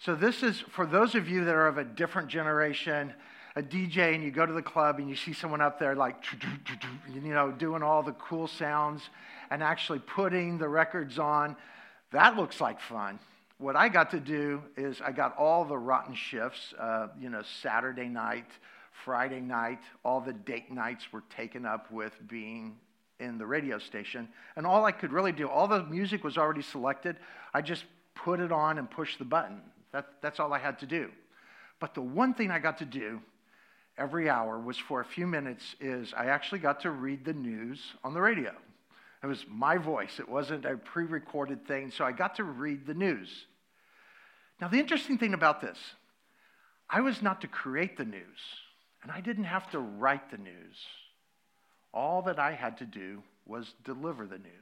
So, 0.01 0.17
this 0.17 0.43
is 0.43 0.59
for 0.59 0.85
those 0.85 1.15
of 1.15 1.29
you 1.29 1.45
that 1.45 1.55
are 1.55 1.69
of 1.69 1.79
a 1.79 1.85
different 1.85 2.27
generation 2.27 3.15
a 3.55 3.63
DJ 3.63 4.15
and 4.15 4.23
you 4.23 4.31
go 4.31 4.47
to 4.47 4.53
the 4.53 4.63
club 4.63 4.99
and 4.99 5.09
you 5.09 5.17
see 5.17 5.33
someone 5.33 5.61
up 5.61 5.79
there 5.81 5.97
like, 5.97 6.15
you 7.13 7.21
know, 7.21 7.51
doing 7.51 7.83
all 7.83 8.01
the 8.01 8.13
cool 8.13 8.47
sounds 8.47 9.03
and 9.51 9.61
actually 9.61 9.99
putting 9.99 10.57
the 10.57 10.69
records 10.69 11.19
on. 11.19 11.57
That 12.13 12.37
looks 12.37 12.61
like 12.61 12.81
fun 12.81 13.19
what 13.61 13.77
I 13.77 13.91
got 13.91 14.11
to 14.13 14.21
do 14.21 14.63
is 14.77 15.01
I 15.05 15.13
got 15.13 15.37
all 15.37 15.67
the 15.67 15.77
rotten 15.77 16.15
shifts, 16.15 16.73
uh, 16.79 17.09
you 17.21 17.29
know, 17.29 17.43
Saturday 17.63 18.09
night, 18.09 18.47
Friday 19.05 19.41
night, 19.41 19.81
all 20.03 20.21
the 20.21 20.33
date 20.33 20.73
nights 20.73 21.05
were 21.13 21.23
taken 21.37 21.67
up 21.67 21.91
with 21.93 22.13
being 22.27 22.77
in 23.19 23.37
the 23.37 23.47
radio 23.47 23.79
station. 23.79 24.29
And 24.57 24.67
all 24.67 24.87
I 24.87 24.93
could 24.93 25.13
really 25.13 25.33
do, 25.33 25.47
all 25.47 25.69
the 25.69 25.85
music 25.85 26.25
was 26.25 26.39
already 26.39 26.63
selected. 26.63 27.17
I 27.53 27.61
just 27.61 27.85
put 28.15 28.41
it 28.41 28.51
on 28.51 28.79
and 28.79 28.91
push 28.91 29.19
the 29.19 29.27
button. 29.27 29.61
That, 29.93 30.07
that's 30.23 30.41
all 30.41 30.55
I 30.55 30.59
had 30.59 30.79
to 30.81 30.87
do. 30.87 31.11
But 31.81 31.93
the 31.95 32.03
one 32.03 32.33
thing 32.33 32.51
I 32.51 32.59
got 32.59 32.79
to 32.79 32.87
do 32.87 33.21
every 33.99 34.31
hour 34.31 34.59
was 34.59 34.79
for 34.79 35.03
a 35.03 35.05
few 35.05 35.27
minutes 35.27 35.77
is 35.81 36.15
I 36.17 36.27
actually 36.27 36.61
got 36.61 36.81
to 36.81 36.91
read 36.91 37.27
the 37.27 37.35
news 37.35 37.79
on 38.03 38.15
the 38.15 38.21
radio. 38.23 38.53
It 39.23 39.27
was 39.27 39.45
my 39.49 39.77
voice. 39.77 40.19
It 40.19 40.29
wasn't 40.29 40.65
a 40.65 40.77
pre-recorded 40.79 41.67
thing, 41.67 41.91
so 41.91 42.07
I 42.07 42.13
got 42.13 42.37
to 42.37 42.45
read 42.45 42.87
the 42.87 42.95
news. 42.95 43.29
Now, 44.61 44.69
the 44.69 44.79
interesting 44.79 45.17
thing 45.17 45.35
about 45.35 45.61
this, 45.61 45.79
I 46.89 47.01
was 47.01 47.23
not 47.23 47.41
to 47.41 47.49
create 47.49 47.97
the 47.97 48.05
news, 48.05 48.39
and 49.03 49.11
I 49.11 49.21
didn't 49.21 49.45
have 49.45 49.71
to 49.71 49.79
write 49.79 50.31
the 50.31 50.39
news. 50.39 50.77
All 51.95 52.23
that 52.23 52.39
I 52.39 52.53
had 52.53 52.79
to 52.79 52.85
do 52.85 53.23
was 53.47 53.75
deliver 53.85 54.27
the 54.27 54.39
news. 54.39 54.53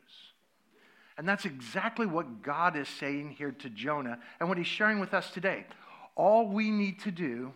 And 1.17 1.29
that's 1.29 1.45
exactly 1.45 2.07
what 2.07 2.43
God 2.43 2.77
is 2.77 2.89
saying 2.89 3.31
here 3.31 3.51
to 3.51 3.69
Jonah 3.69 4.21
and 4.39 4.49
what 4.49 4.57
he's 4.57 4.69
sharing 4.69 5.01
with 5.01 5.13
us 5.13 5.31
today. 5.31 5.67
All 6.15 6.47
we 6.47 6.71
need 6.71 7.01
to 7.01 7.11
do 7.11 7.53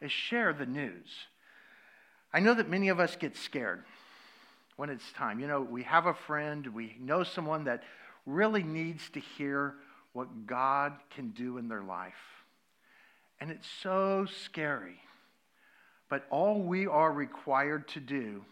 is 0.00 0.12
share 0.12 0.52
the 0.52 0.66
news. 0.66 1.08
I 2.32 2.40
know 2.40 2.54
that 2.54 2.70
many 2.70 2.88
of 2.88 3.00
us 3.00 3.16
get 3.16 3.36
scared 3.36 3.84
when 4.76 4.88
it's 4.88 5.10
time. 5.12 5.40
You 5.40 5.48
know, 5.48 5.62
we 5.62 5.82
have 5.82 6.06
a 6.06 6.14
friend, 6.14 6.66
we 6.68 6.96
know 7.00 7.24
someone 7.24 7.64
that 7.64 7.82
really 8.24 8.62
needs 8.62 9.08
to 9.10 9.20
hear 9.20 9.74
what 10.12 10.46
God 10.46 10.94
can 11.10 11.30
do 11.30 11.58
in 11.58 11.68
their 11.68 11.82
life. 11.82 12.12
And 13.40 13.50
it's 13.50 13.68
so 13.82 14.26
scary. 14.44 15.00
But 16.08 16.26
all 16.30 16.60
we 16.60 16.86
are 16.86 17.10
required 17.10 17.88
to 17.88 18.00
do 18.00 18.44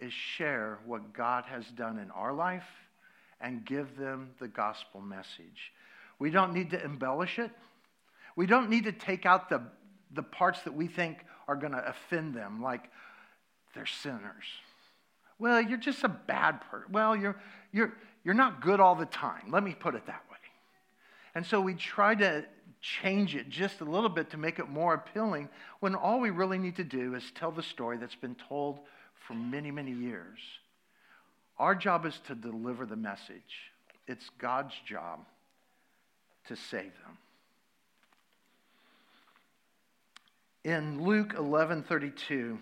is 0.00 0.12
share 0.12 0.78
what 0.86 1.12
God 1.12 1.44
has 1.44 1.64
done 1.66 1.98
in 1.98 2.10
our 2.10 2.32
life 2.32 2.66
and 3.40 3.64
give 3.64 3.96
them 3.96 4.30
the 4.40 4.48
gospel 4.48 5.00
message. 5.00 5.72
We 6.18 6.30
don't 6.30 6.52
need 6.52 6.70
to 6.70 6.84
embellish 6.84 7.38
it. 7.38 7.50
We 8.36 8.46
don't 8.46 8.68
need 8.68 8.84
to 8.84 8.92
take 8.92 9.26
out 9.26 9.48
the, 9.48 9.62
the 10.12 10.22
parts 10.22 10.62
that 10.62 10.74
we 10.74 10.86
think 10.86 11.18
are 11.46 11.56
going 11.56 11.72
to 11.72 11.88
offend 11.88 12.34
them, 12.34 12.62
like 12.62 12.90
they're 13.74 13.86
sinners. 13.86 14.44
Well, 15.38 15.60
you're 15.60 15.78
just 15.78 16.04
a 16.04 16.08
bad 16.08 16.60
person. 16.70 16.92
Well, 16.92 17.16
you're, 17.16 17.40
you're, 17.72 17.94
you're 18.24 18.34
not 18.34 18.60
good 18.60 18.80
all 18.80 18.94
the 18.94 19.06
time. 19.06 19.50
Let 19.50 19.62
me 19.62 19.74
put 19.74 19.94
it 19.94 20.06
that 20.06 20.22
way. 20.27 20.27
And 21.38 21.46
so 21.46 21.60
we 21.60 21.74
try 21.74 22.16
to 22.16 22.44
change 22.80 23.36
it 23.36 23.48
just 23.48 23.80
a 23.80 23.84
little 23.84 24.08
bit 24.08 24.30
to 24.30 24.36
make 24.36 24.58
it 24.58 24.68
more 24.68 24.92
appealing 24.94 25.48
when 25.78 25.94
all 25.94 26.18
we 26.18 26.30
really 26.30 26.58
need 26.58 26.74
to 26.74 26.82
do 26.82 27.14
is 27.14 27.22
tell 27.36 27.52
the 27.52 27.62
story 27.62 27.96
that's 27.96 28.16
been 28.16 28.34
told 28.48 28.80
for 29.14 29.34
many, 29.34 29.70
many 29.70 29.92
years. 29.92 30.40
Our 31.56 31.76
job 31.76 32.06
is 32.06 32.18
to 32.26 32.34
deliver 32.34 32.86
the 32.86 32.96
message, 32.96 33.70
it's 34.08 34.28
God's 34.40 34.74
job 34.84 35.20
to 36.48 36.56
save 36.56 36.90
them. 37.04 37.18
In 40.64 41.04
Luke 41.04 41.34
11:32, 41.34 42.58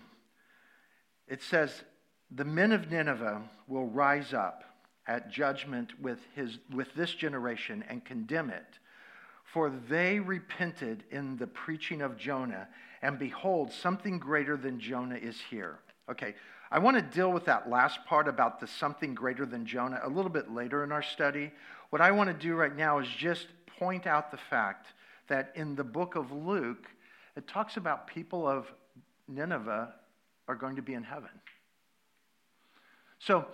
it 1.27 1.41
says, 1.41 1.83
"The 2.29 2.45
men 2.45 2.71
of 2.71 2.91
Nineveh 2.91 3.41
will 3.65 3.87
rise 3.87 4.35
up 4.35 4.63
at 5.07 5.31
judgment 5.31 5.99
with, 5.99 6.19
his, 6.35 6.57
with 6.73 6.93
this 6.95 7.13
generation 7.13 7.83
and 7.89 8.03
condemn 8.03 8.49
it. 8.49 8.79
For 9.45 9.71
they 9.89 10.19
repented 10.19 11.03
in 11.09 11.37
the 11.37 11.47
preaching 11.47 12.01
of 12.01 12.17
Jonah, 12.17 12.67
and 13.01 13.17
behold, 13.17 13.71
something 13.71 14.19
greater 14.19 14.57
than 14.57 14.79
Jonah 14.79 15.15
is 15.15 15.39
here. 15.49 15.79
Okay, 16.09 16.35
I 16.69 16.79
want 16.79 16.97
to 16.97 17.01
deal 17.01 17.31
with 17.31 17.45
that 17.45 17.69
last 17.69 18.05
part 18.05 18.27
about 18.27 18.59
the 18.59 18.67
something 18.67 19.13
greater 19.13 19.45
than 19.45 19.65
Jonah 19.65 20.01
a 20.03 20.09
little 20.09 20.31
bit 20.31 20.51
later 20.51 20.83
in 20.83 20.91
our 20.91 21.01
study. 21.01 21.51
What 21.89 22.01
I 22.01 22.11
want 22.11 22.29
to 22.29 22.33
do 22.33 22.55
right 22.55 22.75
now 22.75 22.99
is 22.99 23.07
just 23.07 23.47
point 23.79 24.05
out 24.05 24.31
the 24.31 24.37
fact 24.37 24.87
that 25.27 25.51
in 25.55 25.75
the 25.75 25.83
book 25.83 26.15
of 26.15 26.31
Luke, 26.31 26.87
it 27.35 27.47
talks 27.47 27.77
about 27.77 28.07
people 28.07 28.47
of 28.47 28.71
Nineveh 29.27 29.93
are 30.47 30.55
going 30.55 30.75
to 30.75 30.81
be 30.81 30.93
in 30.93 31.03
heaven. 31.03 31.29
So 33.19 33.45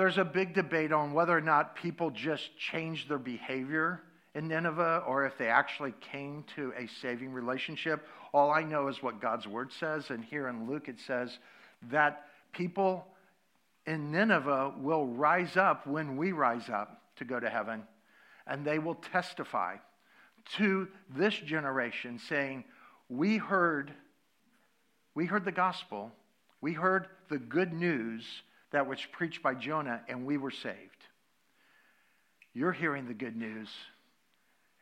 there's 0.00 0.16
a 0.16 0.24
big 0.24 0.54
debate 0.54 0.92
on 0.92 1.12
whether 1.12 1.36
or 1.36 1.42
not 1.42 1.76
people 1.76 2.10
just 2.10 2.56
changed 2.56 3.06
their 3.10 3.18
behavior 3.18 4.00
in 4.34 4.48
Nineveh 4.48 5.04
or 5.06 5.26
if 5.26 5.36
they 5.36 5.48
actually 5.48 5.92
came 6.00 6.42
to 6.56 6.72
a 6.74 6.88
saving 7.02 7.34
relationship. 7.34 8.06
All 8.32 8.50
I 8.50 8.62
know 8.62 8.88
is 8.88 9.02
what 9.02 9.20
God's 9.20 9.46
word 9.46 9.70
says, 9.78 10.08
and 10.08 10.24
here 10.24 10.48
in 10.48 10.66
Luke 10.66 10.88
it 10.88 10.98
says 11.06 11.38
that 11.90 12.24
people 12.54 13.08
in 13.86 14.10
Nineveh 14.10 14.72
will 14.78 15.04
rise 15.06 15.58
up 15.58 15.86
when 15.86 16.16
we 16.16 16.32
rise 16.32 16.70
up 16.70 17.02
to 17.16 17.26
go 17.26 17.38
to 17.38 17.50
heaven, 17.50 17.82
and 18.46 18.64
they 18.64 18.78
will 18.78 18.94
testify 18.94 19.76
to 20.56 20.88
this 21.14 21.34
generation 21.34 22.18
saying, 22.26 22.64
We 23.10 23.36
heard, 23.36 23.92
we 25.14 25.26
heard 25.26 25.44
the 25.44 25.52
gospel, 25.52 26.10
we 26.62 26.72
heard 26.72 27.08
the 27.28 27.38
good 27.38 27.74
news 27.74 28.24
that 28.72 28.86
was 28.86 28.98
preached 29.12 29.42
by 29.42 29.54
Jonah, 29.54 30.00
and 30.08 30.24
we 30.24 30.36
were 30.36 30.50
saved. 30.50 30.76
You're 32.52 32.72
hearing 32.72 33.06
the 33.06 33.14
good 33.14 33.36
news, 33.36 33.68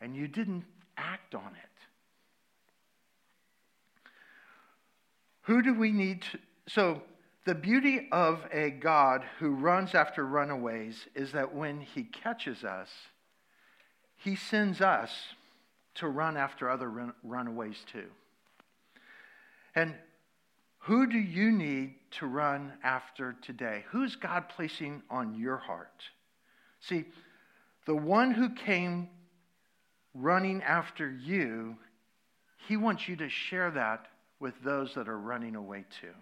and 0.01 0.15
you 0.15 0.27
didn't 0.27 0.65
act 0.97 1.35
on 1.35 1.47
it. 1.47 1.69
Who 5.43 5.61
do 5.61 5.73
we 5.73 5.91
need 5.91 6.21
to? 6.23 6.39
So, 6.67 7.01
the 7.45 7.55
beauty 7.55 8.07
of 8.11 8.41
a 8.51 8.69
God 8.69 9.23
who 9.39 9.51
runs 9.51 9.95
after 9.95 10.23
runaways 10.25 11.07
is 11.15 11.31
that 11.31 11.55
when 11.55 11.81
he 11.81 12.03
catches 12.03 12.63
us, 12.63 12.89
he 14.17 14.35
sends 14.35 14.81
us 14.81 15.11
to 15.95 16.07
run 16.07 16.37
after 16.37 16.69
other 16.69 16.89
run- 16.89 17.13
runaways 17.23 17.83
too. 17.91 18.07
And 19.73 19.95
who 20.79 21.07
do 21.07 21.17
you 21.17 21.51
need 21.51 21.95
to 22.11 22.25
run 22.25 22.73
after 22.83 23.35
today? 23.41 23.85
Who's 23.91 24.15
God 24.15 24.49
placing 24.49 25.01
on 25.09 25.35
your 25.35 25.57
heart? 25.57 26.03
See, 26.81 27.05
the 27.85 27.95
one 27.95 28.31
who 28.31 28.49
came 28.49 29.09
running 30.13 30.61
after 30.63 31.09
you, 31.09 31.75
he 32.67 32.77
wants 32.77 33.07
you 33.07 33.15
to 33.17 33.29
share 33.29 33.71
that 33.71 34.07
with 34.39 34.53
those 34.63 34.93
that 34.95 35.07
are 35.07 35.19
running 35.19 35.55
away 35.55 35.85
too. 36.01 36.13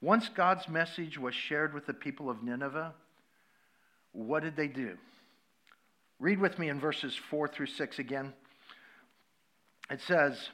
Once 0.00 0.28
God's 0.28 0.68
message 0.68 1.18
was 1.18 1.34
shared 1.34 1.74
with 1.74 1.86
the 1.86 1.94
people 1.94 2.30
of 2.30 2.42
Nineveh, 2.42 2.94
what 4.12 4.42
did 4.42 4.56
they 4.56 4.68
do? 4.68 4.96
Read 6.20 6.38
with 6.38 6.58
me 6.58 6.68
in 6.68 6.80
verses 6.80 7.16
4 7.30 7.48
through 7.48 7.66
6 7.66 7.98
again. 7.98 8.32
It 9.90 10.00
says, 10.02 10.50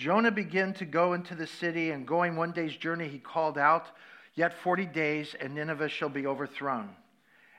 Jonah 0.00 0.30
began 0.30 0.72
to 0.72 0.86
go 0.86 1.12
into 1.12 1.34
the 1.34 1.46
city, 1.46 1.90
and 1.90 2.06
going 2.06 2.34
one 2.34 2.52
day's 2.52 2.74
journey, 2.74 3.06
he 3.06 3.18
called 3.18 3.58
out, 3.58 3.84
Yet 4.34 4.54
40 4.54 4.86
days, 4.86 5.36
and 5.38 5.54
Nineveh 5.54 5.90
shall 5.90 6.08
be 6.08 6.26
overthrown. 6.26 6.88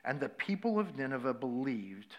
And 0.04 0.18
the 0.18 0.28
people 0.28 0.80
of 0.80 0.98
Nineveh 0.98 1.34
believed. 1.34 2.16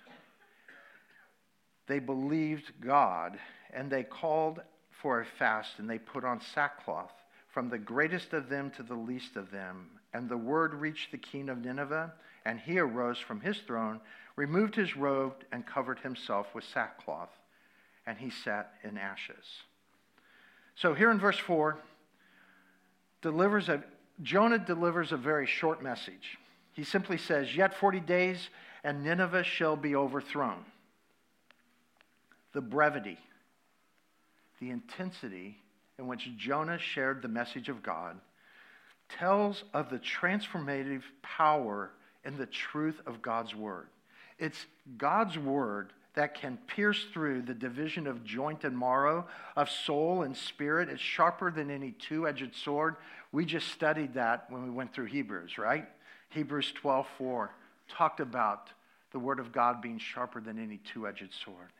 They 1.87 1.99
believed 1.99 2.71
God, 2.79 3.37
and 3.73 3.91
they 3.91 4.03
called 4.03 4.61
for 4.91 5.19
a 5.19 5.25
fast, 5.25 5.79
and 5.79 5.89
they 5.89 5.99
put 5.99 6.23
on 6.23 6.39
sackcloth, 6.39 7.11
from 7.49 7.67
the 7.67 7.77
greatest 7.77 8.31
of 8.31 8.47
them 8.47 8.71
to 8.77 8.83
the 8.83 8.95
least 8.95 9.35
of 9.35 9.51
them. 9.51 9.89
And 10.13 10.29
the 10.29 10.37
word 10.37 10.73
reached 10.73 11.11
the 11.11 11.17
king 11.17 11.49
of 11.49 11.57
Nineveh, 11.57 12.13
and 12.45 12.61
he 12.61 12.79
arose 12.79 13.19
from 13.19 13.41
his 13.41 13.57
throne, 13.57 13.99
removed 14.37 14.75
his 14.75 14.95
robe, 14.95 15.43
and 15.51 15.67
covered 15.67 15.99
himself 15.99 16.55
with 16.55 16.63
sackcloth, 16.63 17.37
and 18.07 18.17
he 18.17 18.29
sat 18.29 18.75
in 18.85 18.97
ashes. 18.97 19.63
So 20.75 20.93
here 20.93 21.11
in 21.11 21.19
verse 21.19 21.37
4, 21.37 21.77
delivers 23.21 23.69
a, 23.69 23.83
Jonah 24.21 24.59
delivers 24.59 25.11
a 25.11 25.17
very 25.17 25.47
short 25.47 25.81
message. 25.81 26.37
He 26.73 26.83
simply 26.83 27.17
says, 27.17 27.55
Yet 27.55 27.75
40 27.75 27.99
days, 28.01 28.49
and 28.83 29.03
Nineveh 29.03 29.43
shall 29.43 29.75
be 29.75 29.95
overthrown. 29.95 30.65
The 32.53 32.61
brevity, 32.61 33.17
the 34.59 34.69
intensity 34.69 35.57
in 35.97 36.07
which 36.07 36.29
Jonah 36.37 36.79
shared 36.79 37.21
the 37.21 37.27
message 37.27 37.69
of 37.69 37.83
God 37.83 38.19
tells 39.09 39.63
of 39.73 39.89
the 39.89 39.99
transformative 39.99 41.03
power 41.21 41.91
in 42.25 42.37
the 42.37 42.45
truth 42.45 42.99
of 43.05 43.21
God's 43.21 43.55
word. 43.55 43.87
It's 44.39 44.65
God's 44.97 45.37
word 45.37 45.93
that 46.15 46.35
can 46.35 46.57
pierce 46.67 47.05
through 47.11 47.41
the 47.41 47.53
division 47.53 48.05
of 48.05 48.23
joint 48.23 48.63
and 48.63 48.77
marrow, 48.77 49.25
of 49.55 49.69
soul 49.69 50.23
and 50.23 50.37
spirit. 50.37 50.89
It's 50.89 51.01
sharper 51.01 51.51
than 51.51 51.71
any 51.71 51.91
two 51.91 52.27
edged 52.27 52.55
sword. 52.55 52.97
We 53.31 53.45
just 53.45 53.69
studied 53.69 54.13
that 54.13 54.45
when 54.49 54.63
we 54.63 54.69
went 54.69 54.93
through 54.93 55.05
Hebrews, 55.05 55.57
right? 55.57 55.87
Hebrews 56.29 56.71
12 56.73 57.07
4 57.17 57.51
talked 57.89 58.19
about 58.19 58.69
the 59.11 59.19
word 59.19 59.39
of 59.39 59.51
God 59.51 59.81
being 59.81 59.99
sharper 59.99 60.39
than 60.39 60.59
any 60.59 60.79
two 60.93 61.07
edged 61.07 61.33
sword. 61.43 61.71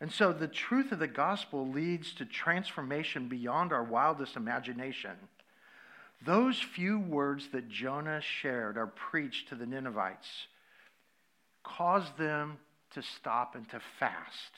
And 0.00 0.12
so 0.12 0.32
the 0.32 0.48
truth 0.48 0.92
of 0.92 0.98
the 0.98 1.06
gospel 1.06 1.68
leads 1.68 2.12
to 2.14 2.24
transformation 2.26 3.28
beyond 3.28 3.72
our 3.72 3.84
wildest 3.84 4.36
imagination. 4.36 5.12
Those 6.24 6.58
few 6.58 6.98
words 6.98 7.48
that 7.52 7.68
Jonah 7.68 8.20
shared 8.20 8.76
are 8.76 8.86
preached 8.86 9.48
to 9.48 9.54
the 9.54 9.66
Ninevites 9.66 10.48
caused 11.62 12.16
them 12.16 12.58
to 12.96 13.02
stop 13.02 13.54
and 13.54 13.68
to 13.68 13.80
fast. 14.00 14.52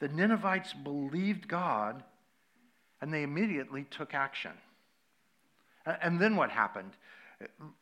The 0.00 0.08
Ninevites 0.08 0.72
believed 0.72 1.46
God 1.46 2.02
and 3.00 3.12
they 3.12 3.22
immediately 3.22 3.84
took 3.90 4.14
action. 4.14 4.52
And 5.84 6.18
then 6.18 6.34
what 6.34 6.50
happened? 6.50 6.92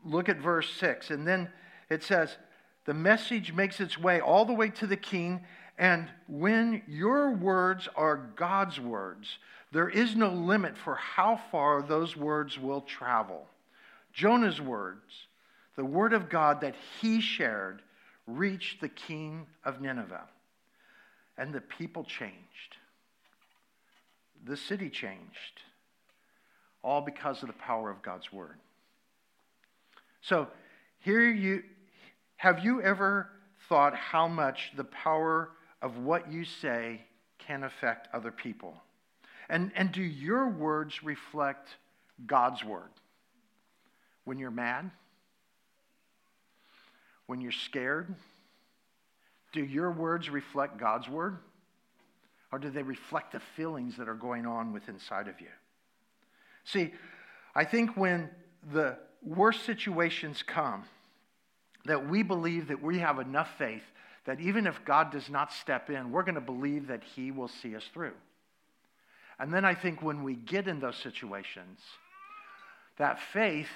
Look 0.04 0.28
at 0.28 0.38
verse 0.38 0.68
6. 0.74 1.10
And 1.10 1.26
then 1.26 1.50
it 1.88 2.02
says, 2.02 2.36
The 2.84 2.94
message 2.94 3.52
makes 3.52 3.78
its 3.78 3.96
way 3.96 4.20
all 4.20 4.44
the 4.44 4.54
way 4.54 4.70
to 4.70 4.86
the 4.88 4.96
king. 4.96 5.44
And 5.78 6.08
when 6.26 6.82
your 6.88 7.30
words 7.30 7.88
are 7.94 8.16
God's 8.34 8.80
words, 8.80 9.38
there 9.70 9.88
is 9.88 10.16
no 10.16 10.30
limit 10.30 10.76
for 10.76 10.96
how 10.96 11.40
far 11.52 11.80
those 11.80 12.16
words 12.16 12.58
will 12.58 12.80
travel. 12.80 13.46
Jonah's 14.12 14.60
words, 14.60 15.28
the 15.76 15.84
word 15.84 16.12
of 16.12 16.28
God 16.28 16.62
that 16.62 16.74
he 17.00 17.20
shared, 17.20 17.82
reached 18.26 18.80
the 18.80 18.88
king 18.88 19.46
of 19.64 19.80
Nineveh. 19.80 20.28
And 21.38 21.52
the 21.52 21.60
people 21.60 22.04
changed. 22.04 22.76
The 24.44 24.56
city 24.56 24.90
changed. 24.90 25.62
All 26.82 27.00
because 27.00 27.42
of 27.42 27.48
the 27.48 27.54
power 27.54 27.90
of 27.90 28.02
God's 28.02 28.32
word. 28.32 28.58
So, 30.22 30.48
here 30.98 31.30
you 31.30 31.62
have 32.36 32.64
you 32.64 32.80
ever 32.80 33.28
thought 33.68 33.94
how 33.94 34.26
much 34.26 34.72
the 34.74 34.84
power 34.84 35.50
of 35.82 35.98
what 35.98 36.32
you 36.32 36.44
say 36.44 37.02
can 37.38 37.64
affect 37.64 38.08
other 38.14 38.30
people? 38.30 38.74
And, 39.50 39.70
and 39.74 39.92
do 39.92 40.00
your 40.02 40.48
words 40.48 41.02
reflect 41.02 41.68
God's 42.26 42.64
word? 42.64 42.88
When 44.24 44.38
you're 44.38 44.50
mad, 44.50 44.90
when 47.30 47.40
you're 47.40 47.52
scared? 47.52 48.12
Do 49.52 49.64
your 49.64 49.92
words 49.92 50.28
reflect 50.28 50.78
God's 50.78 51.08
word? 51.08 51.38
Or 52.50 52.58
do 52.58 52.70
they 52.70 52.82
reflect 52.82 53.30
the 53.30 53.40
feelings 53.54 53.96
that 53.98 54.08
are 54.08 54.16
going 54.16 54.46
on 54.46 54.72
within 54.72 54.96
inside 54.96 55.28
of 55.28 55.40
you? 55.40 55.46
See, 56.64 56.92
I 57.54 57.64
think 57.64 57.96
when 57.96 58.30
the 58.72 58.98
worst 59.22 59.64
situations 59.64 60.42
come, 60.42 60.82
that 61.84 62.08
we 62.10 62.24
believe 62.24 62.66
that 62.66 62.82
we 62.82 62.98
have 62.98 63.20
enough 63.20 63.50
faith 63.56 63.84
that 64.24 64.40
even 64.40 64.66
if 64.66 64.84
God 64.84 65.12
does 65.12 65.30
not 65.30 65.52
step 65.52 65.88
in, 65.88 66.10
we're 66.10 66.24
going 66.24 66.34
to 66.34 66.40
believe 66.40 66.88
that 66.88 67.04
He 67.14 67.30
will 67.30 67.46
see 67.46 67.76
us 67.76 67.84
through. 67.94 68.14
And 69.38 69.54
then 69.54 69.64
I 69.64 69.74
think 69.74 70.02
when 70.02 70.24
we 70.24 70.34
get 70.34 70.66
in 70.66 70.80
those 70.80 70.96
situations, 70.96 71.78
that 72.98 73.20
faith 73.20 73.70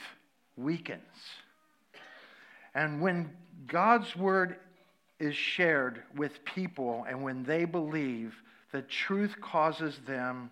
weakens. 0.57 1.07
And 2.75 3.01
when 3.01 3.31
God's 3.67 4.15
word 4.17 4.57
is 5.21 5.37
shared 5.37 6.03
with 6.17 6.45
people 6.45 7.07
and 7.09 7.23
when 7.23 7.45
they 7.45 7.65
believe, 7.65 8.35
the 8.73 8.83
truth 8.83 9.41
causes 9.41 10.01
them 10.07 10.51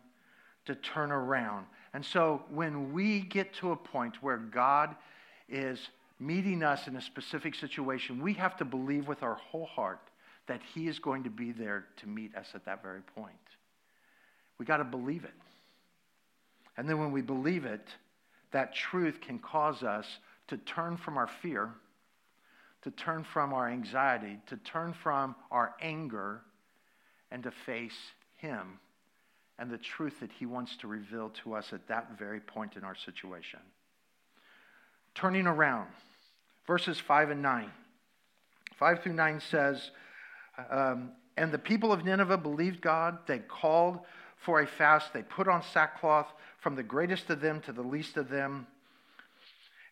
to 0.66 0.74
turn 0.76 1.10
around. 1.10 1.66
And 1.94 2.04
so 2.04 2.42
when 2.50 2.92
we 2.92 3.20
get 3.20 3.52
to 3.54 3.72
a 3.72 3.76
point 3.76 4.22
where 4.22 4.38
God 4.38 4.94
is 5.48 5.88
meeting 6.20 6.62
us 6.62 6.86
in 6.86 6.96
a 6.96 7.00
specific 7.00 7.54
situation, 7.54 8.22
we 8.22 8.32
have 8.34 8.56
to 8.58 8.64
believe 8.64 9.08
with 9.08 9.22
our 9.22 9.34
whole 9.34 9.66
heart 9.66 10.00
that 10.46 10.60
He 10.74 10.86
is 10.86 10.98
going 10.98 11.24
to 11.24 11.30
be 11.30 11.52
there 11.52 11.86
to 11.96 12.06
meet 12.06 12.34
us 12.36 12.48
at 12.54 12.64
that 12.64 12.82
very 12.82 13.02
point. 13.16 13.34
We 14.58 14.64
got 14.64 14.78
to 14.78 14.84
believe 14.84 15.24
it. 15.24 15.34
And 16.76 16.88
then 16.88 16.98
when 16.98 17.12
we 17.12 17.22
believe 17.22 17.64
it, 17.64 17.88
that 18.52 18.74
truth 18.74 19.20
can 19.20 19.38
cause 19.38 19.82
us 19.82 20.06
to 20.48 20.56
turn 20.58 20.96
from 20.96 21.16
our 21.18 21.26
fear, 21.26 21.70
to 22.82 22.90
turn 22.90 23.24
from 23.24 23.52
our 23.52 23.68
anxiety, 23.68 24.38
to 24.46 24.56
turn 24.56 24.92
from 24.92 25.34
our 25.50 25.74
anger, 25.80 26.42
and 27.30 27.42
to 27.44 27.50
face 27.50 27.96
Him 28.38 28.78
and 29.58 29.70
the 29.70 29.78
truth 29.78 30.20
that 30.20 30.30
He 30.32 30.46
wants 30.46 30.76
to 30.78 30.88
reveal 30.88 31.30
to 31.44 31.54
us 31.54 31.72
at 31.72 31.86
that 31.88 32.18
very 32.18 32.40
point 32.40 32.76
in 32.76 32.84
our 32.84 32.96
situation. 32.96 33.60
Turning 35.14 35.46
around, 35.46 35.88
verses 36.66 36.98
5 36.98 37.30
and 37.30 37.42
9. 37.42 37.70
5 38.76 39.02
through 39.02 39.12
9 39.12 39.40
says, 39.40 39.90
um, 40.70 41.12
And 41.36 41.52
the 41.52 41.58
people 41.58 41.92
of 41.92 42.04
Nineveh 42.04 42.38
believed 42.38 42.80
God. 42.80 43.18
They 43.26 43.38
called 43.38 44.00
for 44.38 44.60
a 44.60 44.66
fast. 44.66 45.12
They 45.12 45.22
put 45.22 45.48
on 45.48 45.62
sackcloth 45.62 46.32
from 46.58 46.74
the 46.74 46.82
greatest 46.82 47.30
of 47.30 47.40
them 47.40 47.60
to 47.62 47.72
the 47.72 47.82
least 47.82 48.16
of 48.16 48.28
them. 48.28 48.66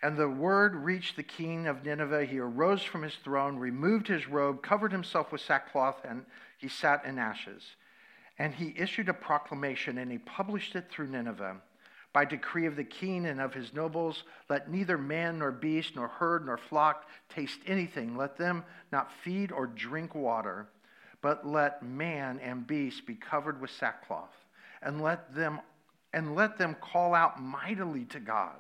And 0.02 0.16
the 0.16 0.28
word 0.28 0.74
reached 0.74 1.16
the 1.16 1.22
king 1.22 1.66
of 1.66 1.84
Nineveh. 1.84 2.24
He 2.24 2.38
arose 2.38 2.82
from 2.82 3.02
his 3.02 3.14
throne, 3.16 3.56
removed 3.58 4.08
his 4.08 4.26
robe, 4.26 4.62
covered 4.62 4.92
himself 4.92 5.30
with 5.30 5.42
sackcloth, 5.42 6.04
and 6.04 6.24
he 6.56 6.68
sat 6.68 7.04
in 7.04 7.18
ashes. 7.18 7.62
And 8.38 8.54
he 8.54 8.74
issued 8.76 9.10
a 9.10 9.14
proclamation, 9.14 9.98
and 9.98 10.10
he 10.10 10.16
published 10.16 10.74
it 10.74 10.88
through 10.90 11.08
Nineveh. 11.08 11.56
By 12.12 12.24
decree 12.24 12.66
of 12.66 12.76
the 12.76 12.84
king 12.84 13.26
and 13.26 13.40
of 13.40 13.54
his 13.54 13.74
nobles, 13.74 14.24
let 14.48 14.70
neither 14.70 14.96
man 14.98 15.38
nor 15.38 15.52
beast, 15.52 15.94
nor 15.94 16.08
herd 16.08 16.46
nor 16.46 16.56
flock 16.56 17.06
taste 17.28 17.60
anything. 17.66 18.16
Let 18.16 18.36
them 18.36 18.64
not 18.90 19.12
feed 19.22 19.52
or 19.52 19.66
drink 19.66 20.14
water, 20.14 20.66
but 21.20 21.46
let 21.46 21.82
man 21.82 22.40
and 22.40 22.66
beast 22.66 23.06
be 23.06 23.14
covered 23.14 23.60
with 23.60 23.70
sackcloth, 23.70 24.34
and 24.82 25.00
let 25.00 25.34
them 25.34 25.60
and 26.12 26.34
let 26.34 26.58
them 26.58 26.74
call 26.80 27.14
out 27.14 27.40
mightily 27.40 28.04
to 28.06 28.18
God. 28.18 28.56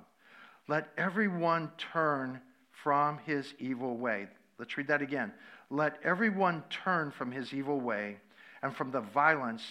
Let 0.70 0.86
everyone 0.96 1.72
turn 1.78 2.40
from 2.70 3.18
his 3.26 3.54
evil 3.58 3.96
way. 3.96 4.28
Let's 4.56 4.78
read 4.78 4.86
that 4.86 5.02
again. 5.02 5.32
Let 5.68 5.98
everyone 6.04 6.62
turn 6.70 7.10
from 7.10 7.32
his 7.32 7.52
evil 7.52 7.80
way 7.80 8.18
and 8.62 8.72
from 8.76 8.92
the 8.92 9.00
violence 9.00 9.64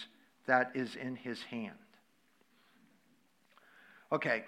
that 0.46 0.72
is 0.74 0.96
in 0.96 1.16
his 1.16 1.42
hand. 1.44 1.78
Okay, 4.12 4.44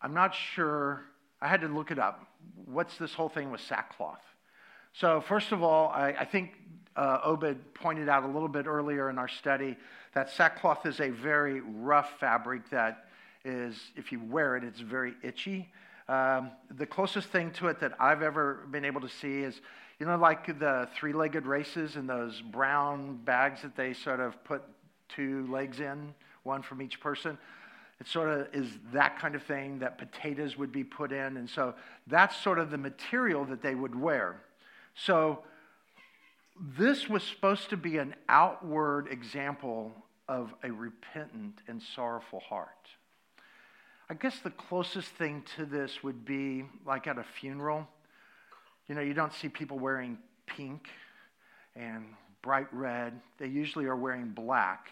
I'm 0.00 0.12
not 0.12 0.34
sure. 0.34 1.04
I 1.40 1.46
had 1.46 1.60
to 1.60 1.68
look 1.68 1.92
it 1.92 2.00
up. 2.00 2.26
What's 2.66 2.98
this 2.98 3.14
whole 3.14 3.28
thing 3.28 3.52
with 3.52 3.60
sackcloth? 3.60 4.24
So, 4.94 5.20
first 5.20 5.52
of 5.52 5.62
all, 5.62 5.90
I, 5.90 6.16
I 6.18 6.24
think 6.24 6.54
uh, 6.96 7.20
Obed 7.22 7.74
pointed 7.74 8.08
out 8.08 8.24
a 8.24 8.28
little 8.28 8.48
bit 8.48 8.66
earlier 8.66 9.08
in 9.08 9.18
our 9.18 9.28
study 9.28 9.76
that 10.14 10.30
sackcloth 10.30 10.84
is 10.84 10.98
a 10.98 11.10
very 11.10 11.60
rough 11.60 12.18
fabric 12.18 12.68
that 12.70 13.04
is, 13.44 13.76
if 13.94 14.10
you 14.10 14.20
wear 14.20 14.56
it, 14.56 14.64
it's 14.64 14.80
very 14.80 15.14
itchy. 15.22 15.70
Um, 16.08 16.50
the 16.70 16.86
closest 16.86 17.28
thing 17.28 17.52
to 17.52 17.68
it 17.68 17.80
that 17.80 17.92
I've 18.00 18.22
ever 18.22 18.66
been 18.70 18.84
able 18.84 19.00
to 19.02 19.08
see 19.08 19.40
is, 19.40 19.60
you 19.98 20.06
know, 20.06 20.16
like 20.16 20.58
the 20.58 20.88
three 20.94 21.12
legged 21.12 21.46
races 21.46 21.96
and 21.96 22.08
those 22.08 22.40
brown 22.40 23.20
bags 23.24 23.62
that 23.62 23.76
they 23.76 23.92
sort 23.94 24.20
of 24.20 24.42
put 24.44 24.62
two 25.08 25.46
legs 25.50 25.80
in, 25.80 26.14
one 26.42 26.62
from 26.62 26.82
each 26.82 27.00
person. 27.00 27.38
It 28.00 28.08
sort 28.08 28.28
of 28.28 28.48
is 28.52 28.68
that 28.92 29.18
kind 29.20 29.36
of 29.36 29.44
thing 29.44 29.78
that 29.78 29.96
potatoes 29.98 30.56
would 30.56 30.72
be 30.72 30.82
put 30.82 31.12
in. 31.12 31.36
And 31.36 31.48
so 31.48 31.74
that's 32.08 32.36
sort 32.36 32.58
of 32.58 32.70
the 32.70 32.78
material 32.78 33.44
that 33.44 33.62
they 33.62 33.76
would 33.76 33.94
wear. 33.94 34.40
So 34.94 35.44
this 36.76 37.08
was 37.08 37.22
supposed 37.22 37.70
to 37.70 37.76
be 37.76 37.98
an 37.98 38.14
outward 38.28 39.08
example 39.08 39.92
of 40.28 40.52
a 40.64 40.70
repentant 40.70 41.60
and 41.68 41.80
sorrowful 41.94 42.40
heart. 42.40 42.88
I 44.10 44.14
guess 44.14 44.38
the 44.40 44.50
closest 44.50 45.08
thing 45.10 45.44
to 45.56 45.64
this 45.64 46.02
would 46.02 46.24
be 46.24 46.64
like 46.86 47.06
at 47.06 47.18
a 47.18 47.24
funeral. 47.40 47.86
You 48.88 48.94
know, 48.94 49.00
you 49.00 49.14
don't 49.14 49.32
see 49.32 49.48
people 49.48 49.78
wearing 49.78 50.18
pink 50.46 50.88
and 51.74 52.04
bright 52.42 52.66
red, 52.72 53.20
they 53.38 53.46
usually 53.46 53.86
are 53.86 53.96
wearing 53.96 54.28
black 54.28 54.88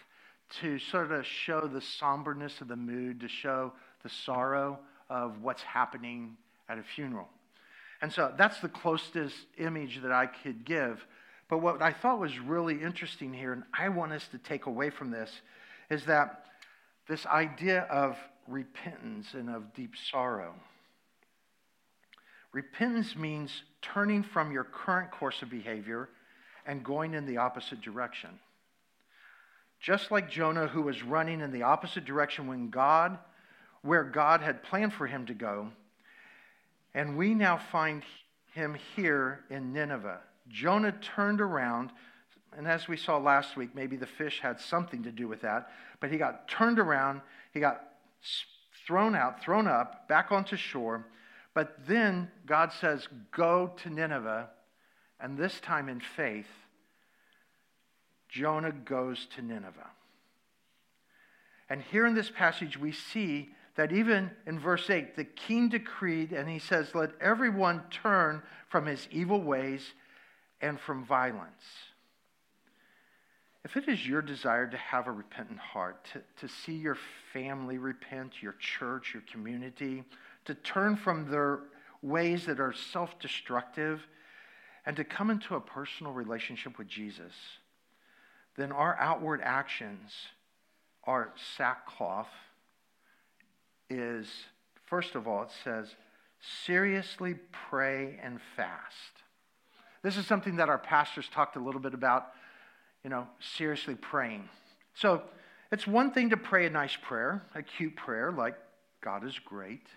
to 0.61 0.79
sort 0.79 1.11
of 1.11 1.25
show 1.25 1.67
the 1.67 1.81
somberness 1.81 2.61
of 2.61 2.67
the 2.67 2.75
mood, 2.75 3.19
to 3.21 3.27
show 3.27 3.71
the 4.03 4.09
sorrow 4.09 4.79
of 5.09 5.41
what's 5.41 5.61
happening 5.61 6.35
at 6.69 6.77
a 6.77 6.83
funeral. 6.83 7.27
And 8.01 8.11
so 8.11 8.33
that's 8.37 8.59
the 8.59 8.69
closest 8.69 9.35
image 9.57 10.01
that 10.01 10.11
I 10.11 10.25
could 10.25 10.65
give. 10.65 11.05
But 11.49 11.59
what 11.59 11.81
I 11.81 11.91
thought 11.91 12.19
was 12.19 12.39
really 12.39 12.81
interesting 12.81 13.33
here, 13.33 13.53
and 13.53 13.63
I 13.77 13.89
want 13.89 14.13
us 14.13 14.27
to 14.31 14.37
take 14.37 14.65
away 14.65 14.89
from 14.89 15.11
this, 15.11 15.29
is 15.89 16.05
that 16.05 16.45
this 17.07 17.25
idea 17.25 17.81
of 17.83 18.17
repentance 18.51 19.33
and 19.33 19.49
of 19.49 19.73
deep 19.73 19.95
sorrow. 20.11 20.53
Repentance 22.53 23.15
means 23.15 23.63
turning 23.81 24.23
from 24.23 24.51
your 24.51 24.65
current 24.65 25.11
course 25.11 25.41
of 25.41 25.49
behavior 25.49 26.09
and 26.65 26.83
going 26.83 27.13
in 27.13 27.25
the 27.25 27.37
opposite 27.37 27.81
direction. 27.81 28.29
Just 29.79 30.11
like 30.11 30.29
Jonah, 30.29 30.67
who 30.67 30.81
was 30.81 31.01
running 31.01 31.41
in 31.41 31.51
the 31.51 31.63
opposite 31.63 32.05
direction 32.05 32.47
when 32.47 32.69
God, 32.69 33.17
where 33.81 34.03
God 34.03 34.41
had 34.41 34.63
planned 34.63 34.93
for 34.93 35.07
him 35.07 35.25
to 35.25 35.33
go, 35.33 35.69
and 36.93 37.17
we 37.17 37.33
now 37.33 37.57
find 37.57 38.03
him 38.53 38.77
here 38.95 39.39
in 39.49 39.73
Nineveh. 39.73 40.19
Jonah 40.49 40.91
turned 40.91 41.41
around, 41.41 41.91
and 42.55 42.67
as 42.67 42.87
we 42.87 42.97
saw 42.97 43.17
last 43.17 43.55
week, 43.55 43.73
maybe 43.73 43.95
the 43.95 44.05
fish 44.05 44.39
had 44.41 44.59
something 44.59 45.03
to 45.03 45.11
do 45.11 45.27
with 45.27 45.41
that, 45.41 45.71
but 45.99 46.11
he 46.11 46.17
got 46.17 46.47
turned 46.47 46.79
around, 46.79 47.21
he 47.53 47.59
got 47.59 47.90
thrown 48.85 49.15
out, 49.15 49.41
thrown 49.41 49.67
up, 49.67 50.07
back 50.07 50.31
onto 50.31 50.55
shore. 50.55 51.05
But 51.53 51.87
then 51.87 52.31
God 52.45 52.71
says, 52.79 53.07
Go 53.31 53.73
to 53.83 53.89
Nineveh, 53.89 54.49
and 55.19 55.37
this 55.37 55.59
time 55.59 55.89
in 55.89 55.99
faith, 55.99 56.47
Jonah 58.29 58.71
goes 58.71 59.27
to 59.35 59.41
Nineveh. 59.41 59.91
And 61.69 61.81
here 61.81 62.05
in 62.05 62.15
this 62.15 62.29
passage, 62.29 62.77
we 62.77 62.91
see 62.91 63.49
that 63.75 63.91
even 63.91 64.31
in 64.45 64.59
verse 64.59 64.89
8, 64.89 65.15
the 65.15 65.23
king 65.23 65.69
decreed, 65.69 66.31
and 66.31 66.49
he 66.49 66.59
says, 66.59 66.93
Let 66.93 67.11
everyone 67.21 67.83
turn 67.89 68.41
from 68.69 68.85
his 68.85 69.07
evil 69.11 69.41
ways 69.41 69.93
and 70.61 70.79
from 70.79 71.05
violence. 71.05 71.63
If 73.63 73.77
it 73.77 73.87
is 73.87 74.07
your 74.07 74.21
desire 74.21 74.67
to 74.67 74.77
have 74.77 75.07
a 75.07 75.11
repentant 75.11 75.59
heart, 75.59 76.03
to, 76.13 76.21
to 76.45 76.53
see 76.53 76.73
your 76.73 76.97
family 77.31 77.77
repent, 77.77 78.41
your 78.41 78.55
church, 78.59 79.13
your 79.13 79.23
community, 79.31 80.03
to 80.45 80.55
turn 80.55 80.95
from 80.95 81.29
their 81.29 81.59
ways 82.01 82.45
that 82.47 82.59
are 82.59 82.73
self 82.73 83.19
destructive, 83.19 84.01
and 84.85 84.95
to 84.95 85.03
come 85.03 85.29
into 85.29 85.55
a 85.55 85.61
personal 85.61 86.11
relationship 86.11 86.77
with 86.79 86.87
Jesus, 86.87 87.33
then 88.57 88.71
our 88.71 88.97
outward 88.99 89.41
actions 89.43 90.11
are 91.03 91.33
sackcloth, 91.55 92.29
is, 93.89 94.27
first 94.87 95.15
of 95.15 95.27
all, 95.27 95.43
it 95.43 95.51
says, 95.63 95.95
seriously 96.65 97.35
pray 97.69 98.19
and 98.23 98.39
fast. 98.55 99.21
This 100.01 100.17
is 100.17 100.25
something 100.25 100.55
that 100.55 100.69
our 100.69 100.79
pastors 100.79 101.27
talked 101.31 101.55
a 101.55 101.59
little 101.59 101.81
bit 101.81 101.93
about, 101.93 102.31
you 103.03 103.09
know, 103.09 103.27
seriously 103.39 103.95
praying. 103.95 104.47
So 104.93 105.23
it's 105.71 105.87
one 105.87 106.11
thing 106.11 106.29
to 106.31 106.37
pray 106.37 106.65
a 106.65 106.69
nice 106.69 106.97
prayer, 107.01 107.43
a 107.55 107.63
cute 107.63 107.95
prayer 107.95 108.31
like, 108.31 108.55
God 109.03 109.25
is 109.25 109.37
great, 109.39 109.87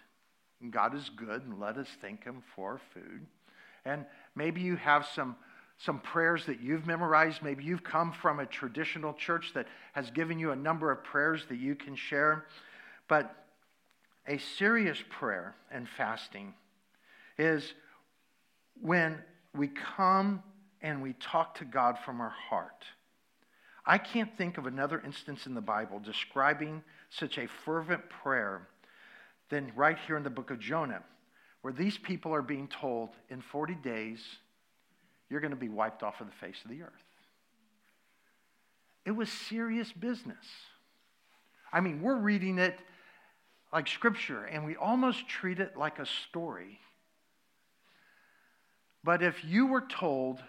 and 0.62 0.72
God 0.72 0.94
is 0.94 1.10
good, 1.14 1.42
and 1.42 1.60
let 1.60 1.76
us 1.76 1.88
thank 2.00 2.24
Him 2.24 2.42
for 2.54 2.80
food. 2.94 3.26
And 3.84 4.06
maybe 4.34 4.62
you 4.62 4.76
have 4.76 5.06
some 5.14 5.36
some 5.78 5.98
prayers 5.98 6.46
that 6.46 6.60
you've 6.60 6.86
memorized. 6.86 7.42
Maybe 7.42 7.64
you've 7.64 7.84
come 7.84 8.12
from 8.12 8.40
a 8.40 8.46
traditional 8.46 9.12
church 9.12 9.52
that 9.54 9.66
has 9.92 10.10
given 10.10 10.38
you 10.38 10.52
a 10.52 10.56
number 10.56 10.90
of 10.90 11.02
prayers 11.02 11.44
that 11.48 11.58
you 11.58 11.74
can 11.74 11.96
share. 11.96 12.46
But 13.08 13.34
a 14.26 14.38
serious 14.38 14.98
prayer 15.10 15.54
and 15.70 15.88
fasting 15.88 16.54
is 17.38 17.74
when 18.80 19.18
we 19.54 19.68
come 19.96 20.42
and 20.84 21.00
we 21.00 21.14
talk 21.14 21.54
to 21.56 21.64
God 21.64 21.98
from 22.04 22.20
our 22.20 22.34
heart. 22.50 22.84
I 23.86 23.96
can't 23.96 24.36
think 24.36 24.58
of 24.58 24.66
another 24.66 25.00
instance 25.04 25.46
in 25.46 25.54
the 25.54 25.62
Bible 25.62 25.98
describing 25.98 26.82
such 27.08 27.38
a 27.38 27.48
fervent 27.64 28.02
prayer 28.10 28.68
than 29.48 29.72
right 29.74 29.96
here 30.06 30.18
in 30.18 30.22
the 30.22 30.30
book 30.30 30.50
of 30.50 30.60
Jonah, 30.60 31.02
where 31.62 31.72
these 31.72 31.96
people 31.96 32.34
are 32.34 32.42
being 32.42 32.68
told 32.68 33.10
in 33.30 33.40
40 33.40 33.76
days, 33.76 34.22
you're 35.30 35.40
going 35.40 35.52
to 35.52 35.56
be 35.56 35.70
wiped 35.70 36.02
off 36.02 36.20
of 36.20 36.26
the 36.26 36.34
face 36.34 36.58
of 36.64 36.70
the 36.70 36.82
earth. 36.82 36.92
It 39.06 39.12
was 39.12 39.30
serious 39.30 39.90
business. 39.90 40.44
I 41.72 41.80
mean, 41.80 42.02
we're 42.02 42.18
reading 42.18 42.58
it 42.58 42.78
like 43.72 43.88
scripture, 43.88 44.44
and 44.44 44.66
we 44.66 44.76
almost 44.76 45.28
treat 45.28 45.60
it 45.60 45.78
like 45.78 45.98
a 45.98 46.06
story. 46.06 46.78
But 49.02 49.22
if 49.22 49.42
you 49.44 49.66
were 49.66 49.82
told 49.82 50.42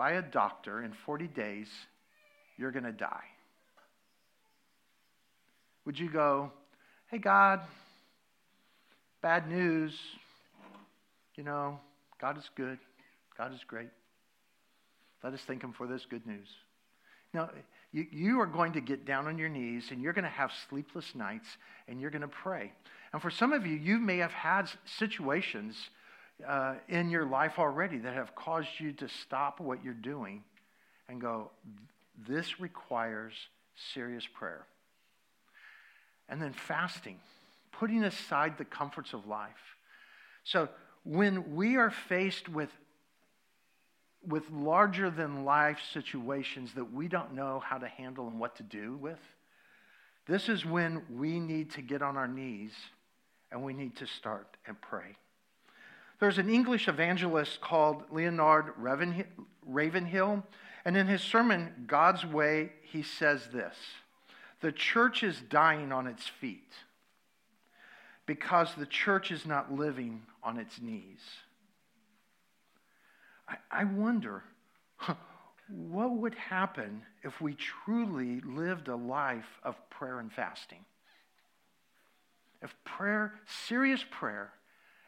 by 0.00 0.12
a 0.12 0.22
doctor 0.22 0.82
in 0.82 0.94
40 1.04 1.26
days, 1.26 1.68
you're 2.56 2.70
going 2.70 2.84
to 2.86 2.90
die, 2.90 3.26
would 5.84 5.98
you 5.98 6.08
go, 6.08 6.50
hey, 7.10 7.18
God, 7.18 7.60
bad 9.20 9.46
news? 9.46 9.92
You 11.36 11.44
know, 11.44 11.78
God 12.18 12.38
is 12.38 12.48
good, 12.56 12.78
God 13.36 13.52
is 13.52 13.60
great. 13.66 13.90
Let 15.22 15.34
us 15.34 15.42
thank 15.46 15.62
Him 15.62 15.74
for 15.74 15.86
this 15.86 16.06
good 16.08 16.26
news. 16.26 16.48
Now, 17.34 17.50
you, 17.92 18.06
you 18.10 18.40
are 18.40 18.46
going 18.46 18.72
to 18.72 18.80
get 18.80 19.04
down 19.04 19.26
on 19.26 19.36
your 19.36 19.50
knees 19.50 19.88
and 19.90 20.00
you're 20.00 20.14
going 20.14 20.24
to 20.24 20.30
have 20.30 20.50
sleepless 20.70 21.14
nights 21.14 21.58
and 21.88 22.00
you're 22.00 22.10
going 22.10 22.22
to 22.22 22.28
pray. 22.28 22.72
And 23.12 23.20
for 23.20 23.30
some 23.30 23.52
of 23.52 23.66
you, 23.66 23.76
you 23.76 23.98
may 23.98 24.16
have 24.16 24.32
had 24.32 24.70
situations 24.98 25.76
uh, 26.46 26.74
in 26.88 27.10
your 27.10 27.26
life 27.26 27.58
already 27.58 27.98
that 27.98 28.14
have 28.14 28.34
caused 28.34 28.68
you 28.78 28.92
to 28.92 29.08
stop 29.08 29.60
what 29.60 29.84
you're 29.84 29.94
doing 29.94 30.42
and 31.08 31.20
go, 31.20 31.50
this 32.28 32.60
requires 32.60 33.34
serious 33.92 34.26
prayer. 34.26 34.66
And 36.28 36.40
then 36.40 36.52
fasting, 36.52 37.18
putting 37.72 38.04
aside 38.04 38.58
the 38.58 38.64
comforts 38.64 39.12
of 39.12 39.26
life. 39.26 39.76
So 40.44 40.68
when 41.04 41.54
we 41.56 41.76
are 41.76 41.90
faced 41.90 42.48
with 42.48 42.70
with 44.26 44.50
larger 44.50 45.08
than 45.08 45.46
life 45.46 45.78
situations 45.94 46.74
that 46.74 46.92
we 46.92 47.08
don't 47.08 47.32
know 47.32 47.58
how 47.58 47.78
to 47.78 47.88
handle 47.88 48.28
and 48.28 48.38
what 48.38 48.54
to 48.56 48.62
do 48.62 48.96
with, 48.96 49.18
this 50.26 50.48
is 50.50 50.64
when 50.64 51.02
we 51.16 51.40
need 51.40 51.70
to 51.70 51.80
get 51.80 52.02
on 52.02 52.18
our 52.18 52.28
knees 52.28 52.72
and 53.50 53.64
we 53.64 53.72
need 53.72 53.96
to 53.96 54.06
start 54.06 54.56
and 54.66 54.80
pray. 54.80 55.16
There's 56.20 56.38
an 56.38 56.50
English 56.50 56.86
evangelist 56.86 57.62
called 57.62 58.04
Leonard 58.10 58.74
Ravenhill, 58.76 60.44
and 60.84 60.96
in 60.96 61.06
his 61.06 61.22
sermon, 61.22 61.86
God's 61.86 62.26
Way, 62.26 62.72
he 62.82 63.02
says 63.02 63.48
this 63.52 63.74
The 64.60 64.70
church 64.70 65.22
is 65.22 65.40
dying 65.40 65.92
on 65.92 66.06
its 66.06 66.26
feet 66.28 66.72
because 68.26 68.74
the 68.74 68.86
church 68.86 69.30
is 69.30 69.46
not 69.46 69.72
living 69.72 70.22
on 70.42 70.58
its 70.58 70.80
knees. 70.80 71.20
I, 73.48 73.56
I 73.70 73.84
wonder 73.84 74.44
what 75.68 76.10
would 76.10 76.34
happen 76.34 77.02
if 77.22 77.40
we 77.40 77.54
truly 77.54 78.40
lived 78.40 78.88
a 78.88 78.96
life 78.96 79.58
of 79.62 79.74
prayer 79.88 80.20
and 80.20 80.32
fasting? 80.32 80.84
If 82.62 82.74
prayer, 82.84 83.32
serious 83.66 84.04
prayer, 84.10 84.52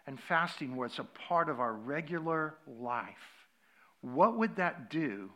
and 0.06 0.18
fasting 0.20 0.76
was 0.76 0.98
a 0.98 1.04
part 1.04 1.48
of 1.48 1.60
our 1.60 1.72
regular 1.72 2.54
life, 2.66 3.06
what 4.00 4.36
would 4.38 4.56
that 4.56 4.90
do 4.90 5.30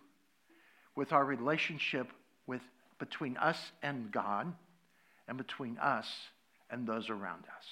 with 0.95 1.13
our 1.13 1.25
relationship 1.25 2.09
with, 2.47 2.63
between 2.99 3.37
us 3.37 3.59
and 3.83 4.11
God 4.11 4.53
and 5.29 5.39
between 5.39 5.79
us 5.79 6.09
and 6.71 6.87
those 6.87 7.11
around 7.11 7.45
us? 7.45 7.65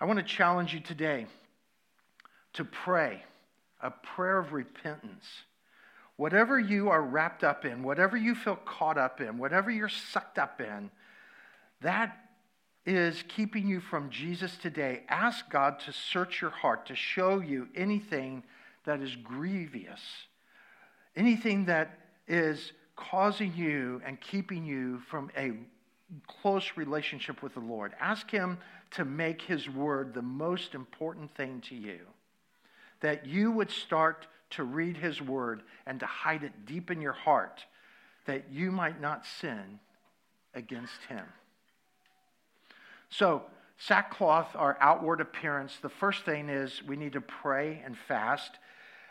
I 0.00 0.04
want 0.04 0.18
to 0.20 0.24
challenge 0.24 0.72
you 0.72 0.80
today 0.80 1.26
to 2.54 2.64
pray 2.64 3.22
a 3.80 3.90
prayer 3.90 4.38
of 4.38 4.52
repentance. 4.52 5.24
Whatever 6.16 6.58
you 6.58 6.88
are 6.90 7.02
wrapped 7.02 7.44
up 7.44 7.64
in, 7.64 7.82
whatever 7.82 8.16
you 8.16 8.34
feel 8.34 8.56
caught 8.56 8.98
up 8.98 9.20
in, 9.20 9.38
whatever 9.38 9.70
you're 9.70 9.88
sucked 9.88 10.38
up 10.38 10.60
in, 10.60 10.90
that 11.80 12.27
is 12.88 13.22
keeping 13.28 13.68
you 13.68 13.80
from 13.80 14.08
Jesus 14.08 14.56
today, 14.56 15.02
ask 15.10 15.50
God 15.50 15.78
to 15.80 15.92
search 15.92 16.40
your 16.40 16.50
heart, 16.50 16.86
to 16.86 16.94
show 16.94 17.38
you 17.38 17.68
anything 17.76 18.42
that 18.86 19.02
is 19.02 19.14
grievous, 19.14 20.00
anything 21.14 21.66
that 21.66 21.98
is 22.26 22.72
causing 22.96 23.54
you 23.54 24.00
and 24.06 24.18
keeping 24.18 24.64
you 24.64 25.00
from 25.10 25.30
a 25.36 25.52
close 26.26 26.72
relationship 26.76 27.42
with 27.42 27.52
the 27.52 27.60
Lord. 27.60 27.92
Ask 28.00 28.30
Him 28.30 28.56
to 28.92 29.04
make 29.04 29.42
His 29.42 29.68
word 29.68 30.14
the 30.14 30.22
most 30.22 30.74
important 30.74 31.34
thing 31.36 31.60
to 31.68 31.74
you. 31.74 32.00
That 33.00 33.26
you 33.26 33.52
would 33.52 33.70
start 33.70 34.26
to 34.50 34.64
read 34.64 34.96
His 34.96 35.20
word 35.20 35.62
and 35.86 36.00
to 36.00 36.06
hide 36.06 36.42
it 36.42 36.64
deep 36.64 36.90
in 36.90 37.02
your 37.02 37.12
heart, 37.12 37.66
that 38.24 38.50
you 38.50 38.72
might 38.72 38.98
not 38.98 39.26
sin 39.26 39.78
against 40.54 41.02
Him. 41.10 41.26
So, 43.10 43.42
sackcloth, 43.78 44.54
our 44.54 44.76
outward 44.80 45.20
appearance, 45.20 45.78
the 45.80 45.88
first 45.88 46.24
thing 46.24 46.48
is 46.48 46.82
we 46.82 46.96
need 46.96 47.12
to 47.14 47.20
pray 47.20 47.82
and 47.84 47.96
fast. 47.96 48.52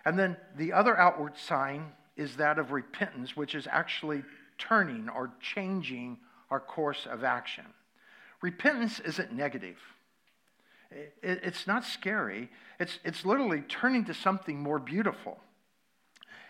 And 0.06 0.18
then 0.18 0.38
the 0.56 0.74
other 0.74 0.98
outward 0.98 1.38
sign 1.38 1.92
is 2.16 2.38
that 2.38 2.60
of 2.60 2.72
repentance, 2.72 3.36
which 3.36 3.56
is 3.56 3.68
actually 3.70 4.24
turning 4.58 5.10
or 5.10 5.32
changing 5.42 6.18
our 6.50 6.60
course 6.60 7.08
of 7.10 7.24
action. 7.24 7.66
Repentance 8.42 9.00
isn't 9.00 9.34
negative. 9.34 9.78
It's 11.22 11.68
not 11.68 11.84
scary. 11.84 12.50
It's, 12.80 13.00
it's 13.04 13.26
literally 13.26 13.62
turning 13.68 14.06
to 14.06 14.14
something 14.14 14.58
more 14.60 14.80
beautiful. 14.80 15.40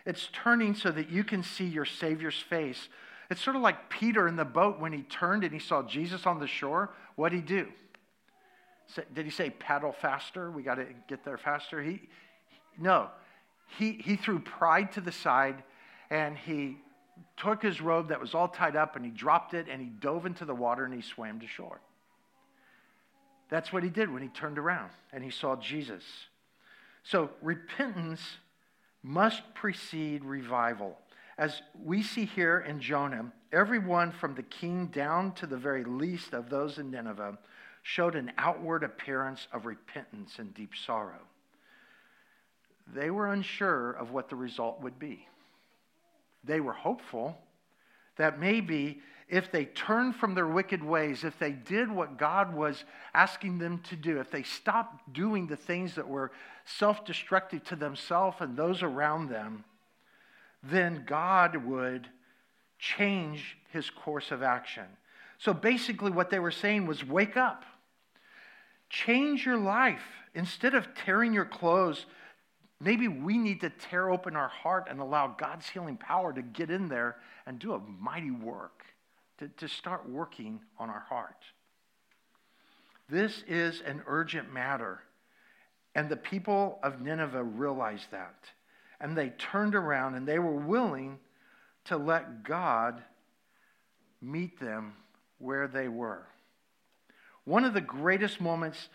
It's 0.06 0.30
turning 0.32 0.76
so 0.76 0.92
that 0.92 1.10
you 1.10 1.24
can 1.24 1.44
see 1.44 1.66
your 1.66 1.86
Savior's 1.86 2.40
face 2.40 2.88
it's 3.30 3.42
sort 3.42 3.56
of 3.56 3.62
like 3.62 3.90
Peter 3.90 4.28
in 4.28 4.36
the 4.36 4.46
boat 4.46 4.80
when 4.80 4.94
he 4.94 5.02
turned 5.04 5.44
and 5.44 5.54
he 5.54 5.60
saw 5.60 5.84
Jesus 5.84 6.26
on 6.26 6.40
the 6.40 6.48
shore. 6.48 6.92
What 7.16 7.30
did 7.30 7.38
he 7.38 7.42
do? 7.42 7.68
Did 9.14 9.26
he 9.26 9.32
say 9.32 9.50
paddle 9.50 9.92
faster? 9.92 10.50
We 10.50 10.64
got 10.64 10.76
to 10.76 10.86
get 11.10 11.26
there 11.26 11.38
faster. 11.38 11.82
He, 11.82 12.02
no, 12.80 13.10
he, 13.78 13.94
he 13.94 14.16
threw 14.16 14.40
pride 14.40 14.94
to 14.94 15.02
the 15.02 15.12
side 15.12 15.62
and 16.10 16.38
he 16.38 16.78
took 17.36 17.62
his 17.62 17.82
robe 17.82 18.10
that 18.10 18.22
was 18.22 18.34
all 18.34 18.48
tied 18.48 18.76
up 18.76 18.96
and 18.96 19.04
he 19.04 19.12
dropped 19.12 19.54
it 19.54 19.68
and 19.70 19.82
he 19.82 19.88
dove 19.88 20.26
into 20.26 20.46
the 20.46 20.56
water 20.56 20.86
and 20.86 20.94
he 20.94 21.02
swam 21.02 21.40
to 21.42 21.48
shore. 21.48 21.82
That's 23.50 23.74
what 23.74 23.84
he 23.84 23.90
did 23.90 24.12
when 24.12 24.22
he 24.22 24.30
turned 24.30 24.58
around 24.58 24.92
and 25.12 25.24
he 25.24 25.32
saw 25.32 25.56
Jesus. 25.56 26.04
So 27.04 27.30
repentance 27.42 28.22
must 29.04 29.42
precede 29.54 30.24
revival. 30.24 30.98
As 31.38 31.62
we 31.84 32.02
see 32.02 32.26
here 32.26 32.60
in 32.68 32.80
Jonah, 32.80 33.32
everyone 33.52 34.12
from 34.12 34.34
the 34.34 34.44
king 34.44 34.88
down 34.88 35.34
to 35.34 35.46
the 35.46 35.58
very 35.58 35.84
least 35.84 36.34
of 36.34 36.50
those 36.50 36.80
in 36.80 36.90
Nineveh 36.90 37.38
showed 37.84 38.16
an 38.16 38.32
outward 38.38 38.84
appearance 38.84 39.48
of 39.54 39.66
repentance 39.66 40.40
and 40.40 40.54
deep 40.54 40.72
sorrow. 40.76 41.22
They 42.94 43.12
were 43.12 43.32
unsure 43.32 43.92
of 43.92 44.12
what 44.12 44.30
the 44.30 44.36
result 44.36 44.82
would 44.82 44.98
be. 44.98 45.28
They 46.44 46.60
were 46.60 46.74
hopeful 46.74 47.38
that 48.16 48.40
maybe 48.40 49.02
if 49.30 49.52
they 49.52 49.66
turned 49.66 50.16
from 50.16 50.34
their 50.34 50.48
wicked 50.48 50.84
ways, 50.84 51.24
if 51.24 51.38
they 51.38 51.52
did 51.52 51.92
what 51.92 52.18
God 52.18 52.56
was 52.56 52.84
asking 53.14 53.60
them 53.60 53.80
to 53.90 53.96
do, 53.96 54.20
if 54.20 54.32
they 54.32 54.44
stopped 54.44 55.14
doing 55.14 55.48
the 55.48 55.58
things 55.58 55.96
that 55.96 56.08
were 56.08 56.32
self 56.66 57.06
destructive 57.06 57.64
to 57.66 57.76
themselves 57.76 58.38
and 58.40 58.58
those 58.58 58.82
around 58.82 59.30
them, 59.30 59.66
then 60.70 61.04
God 61.06 61.56
would 61.56 62.08
change 62.80 63.58
his 63.72 63.90
course 63.90 64.32
of 64.32 64.44
action. 64.44 64.86
So 65.38 65.54
basically, 65.54 66.12
what 66.12 66.30
they 66.30 66.40
were 66.40 66.52
saying 66.52 66.88
was 66.88 67.06
wake 67.06 67.38
up, 67.38 67.64
change 68.90 69.46
your 69.46 69.58
life. 69.58 70.04
Instead 70.34 70.76
of 70.76 70.94
tearing 70.94 71.34
your 71.34 71.46
clothes, 71.46 72.06
maybe 72.80 73.08
we 73.08 73.38
need 73.38 73.62
to 73.62 73.70
tear 73.70 74.10
open 74.10 74.36
our 74.36 74.48
heart 74.48 74.88
and 74.90 75.00
allow 75.00 75.28
God's 75.28 75.68
healing 75.68 75.98
power 75.98 76.32
to 76.34 76.42
get 76.42 76.70
in 76.70 76.88
there 76.88 77.18
and 77.46 77.60
do 77.60 77.74
a 77.74 77.80
mighty 77.80 78.32
work, 78.32 78.84
to, 79.40 79.48
to 79.48 79.68
start 79.68 80.08
working 80.10 80.60
on 80.78 80.90
our 80.90 81.06
heart. 81.08 81.44
This 83.10 83.44
is 83.48 83.82
an 83.82 84.02
urgent 84.06 84.54
matter. 84.54 85.00
And 85.96 86.10
the 86.10 86.18
people 86.18 86.80
of 86.84 87.02
Nineveh 87.02 87.44
realized 87.44 88.12
that 88.12 88.36
and 89.00 89.18
they 89.18 89.30
turned 89.30 89.76
around 89.76 90.16
and 90.16 90.28
they 90.28 90.40
were 90.40 90.56
willing 90.56 91.20
to 91.86 91.98
let 91.98 92.44
God 92.44 93.02
meet 94.22 94.60
them 94.60 94.94
where 95.40 95.68
they 95.68 95.88
were. 95.88 96.26
One 97.46 97.64
of 97.64 97.74
the 97.74 97.82
greatest 97.82 98.42
moments 98.42 98.90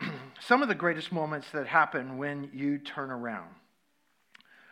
some 0.40 0.62
of 0.62 0.68
the 0.68 0.74
greatest 0.74 1.12
moments 1.12 1.50
that 1.52 1.66
happen 1.66 2.18
when 2.18 2.50
you 2.52 2.78
turn 2.78 3.10
around. 3.10 3.48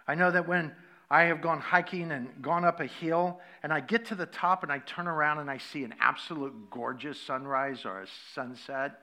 I 0.06 0.14
know 0.14 0.30
that 0.30 0.48
when 0.48 0.72
I 1.10 1.24
have 1.24 1.40
gone 1.40 1.60
hiking 1.60 2.12
and 2.12 2.28
gone 2.40 2.64
up 2.64 2.80
a 2.80 2.86
hill, 2.86 3.40
and 3.62 3.72
I 3.72 3.80
get 3.80 4.06
to 4.06 4.14
the 4.14 4.26
top 4.26 4.62
and 4.62 4.70
I 4.70 4.78
turn 4.78 5.08
around 5.08 5.38
and 5.38 5.50
I 5.50 5.58
see 5.58 5.84
an 5.84 5.94
absolute 6.00 6.70
gorgeous 6.70 7.20
sunrise 7.20 7.84
or 7.84 8.02
a 8.02 8.06
sunset, 8.34 9.00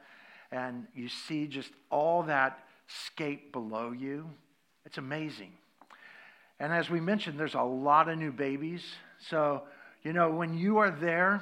and 0.52 0.88
you 0.96 1.10
see 1.10 1.48
just 1.48 1.72
all 1.90 2.24
that 2.24 2.60
scape 2.88 3.52
below 3.52 3.92
you. 3.92 4.30
It's 4.88 4.98
amazing. 4.98 5.52
And 6.62 6.72
as 6.72 6.90
we 6.90 7.02
mentioned, 7.02 7.38
there's 7.38 7.56
a 7.56 7.62
lot 7.62 8.08
of 8.08 8.18
new 8.18 8.32
babies. 8.32 8.82
So, 9.30 9.64
you 10.02 10.14
know, 10.14 10.32
when 10.32 10.58
you 10.58 10.78
are 10.78 10.92
there 10.92 11.42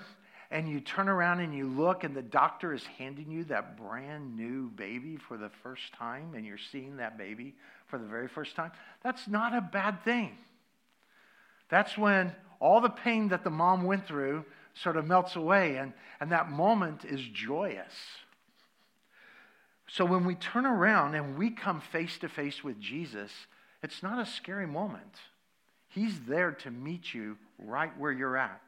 and 0.50 0.68
you 0.68 0.80
turn 0.80 1.08
around 1.08 1.42
and 1.42 1.54
you 1.54 1.68
look 1.68 2.04
and 2.04 2.16
the 2.16 2.24
doctor 2.24 2.74
is 2.74 2.84
handing 2.98 3.30
you 3.30 3.44
that 3.44 3.78
brand 3.78 4.36
new 4.36 4.72
baby 4.72 5.20
for 5.28 5.38
the 5.38 5.52
first 5.62 5.84
time 5.94 6.34
and 6.34 6.44
you're 6.44 6.58
seeing 6.72 6.98
that 6.98 7.20
baby 7.20 7.54
for 7.86 8.00
the 8.00 8.08
very 8.08 8.28
first 8.28 8.56
time, 8.56 8.72
that's 9.04 9.28
not 9.28 9.56
a 9.56 9.62
bad 9.62 10.04
thing. 10.04 10.32
That's 11.70 11.96
when 11.96 12.34
all 12.60 12.82
the 12.82 12.90
pain 12.90 13.30
that 13.30 13.44
the 13.44 13.52
mom 13.52 13.84
went 13.84 14.08
through 14.08 14.44
sort 14.82 14.98
of 14.98 15.06
melts 15.06 15.36
away, 15.36 15.78
and, 15.78 15.94
and 16.20 16.32
that 16.32 16.50
moment 16.50 17.06
is 17.06 17.22
joyous. 17.32 17.94
So 19.96 20.04
when 20.04 20.26
we 20.26 20.36
turn 20.36 20.66
around 20.66 21.16
and 21.16 21.38
we 21.38 21.52
come 21.52 21.80
face 21.80 22.18
to 22.18 22.28
face 22.28 22.62
with 22.66 22.82
Jesus, 22.82 23.32
it's 23.82 24.04
not 24.04 24.20
a 24.20 24.30
scary 24.30 24.68
moment. 24.68 25.16
He's 25.88 26.20
there 26.28 26.52
to 26.52 26.70
meet 26.70 27.14
you 27.14 27.38
right 27.58 27.98
where 27.98 28.12
you're 28.12 28.36
at. 28.36 28.62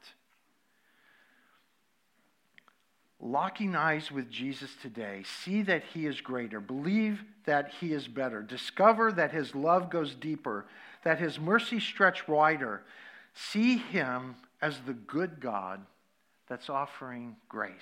Locking 3.20 3.76
eyes 3.76 4.10
with 4.10 4.30
Jesus 4.30 4.70
today, 4.80 5.22
see 5.42 5.60
that 5.60 5.82
he 5.92 6.06
is 6.06 6.22
greater, 6.22 6.60
believe 6.60 7.22
that 7.44 7.72
he 7.78 7.92
is 7.92 8.08
better, 8.08 8.40
discover 8.40 9.12
that 9.12 9.30
his 9.30 9.54
love 9.54 9.90
goes 9.90 10.14
deeper, 10.14 10.64
that 11.04 11.18
his 11.18 11.38
mercy 11.38 11.78
stretch 11.78 12.26
wider. 12.26 12.84
See 13.34 13.76
him 13.76 14.34
as 14.62 14.80
the 14.86 14.94
good 14.94 15.40
God 15.40 15.84
that's 16.48 16.70
offering 16.70 17.36
grace. 17.50 17.74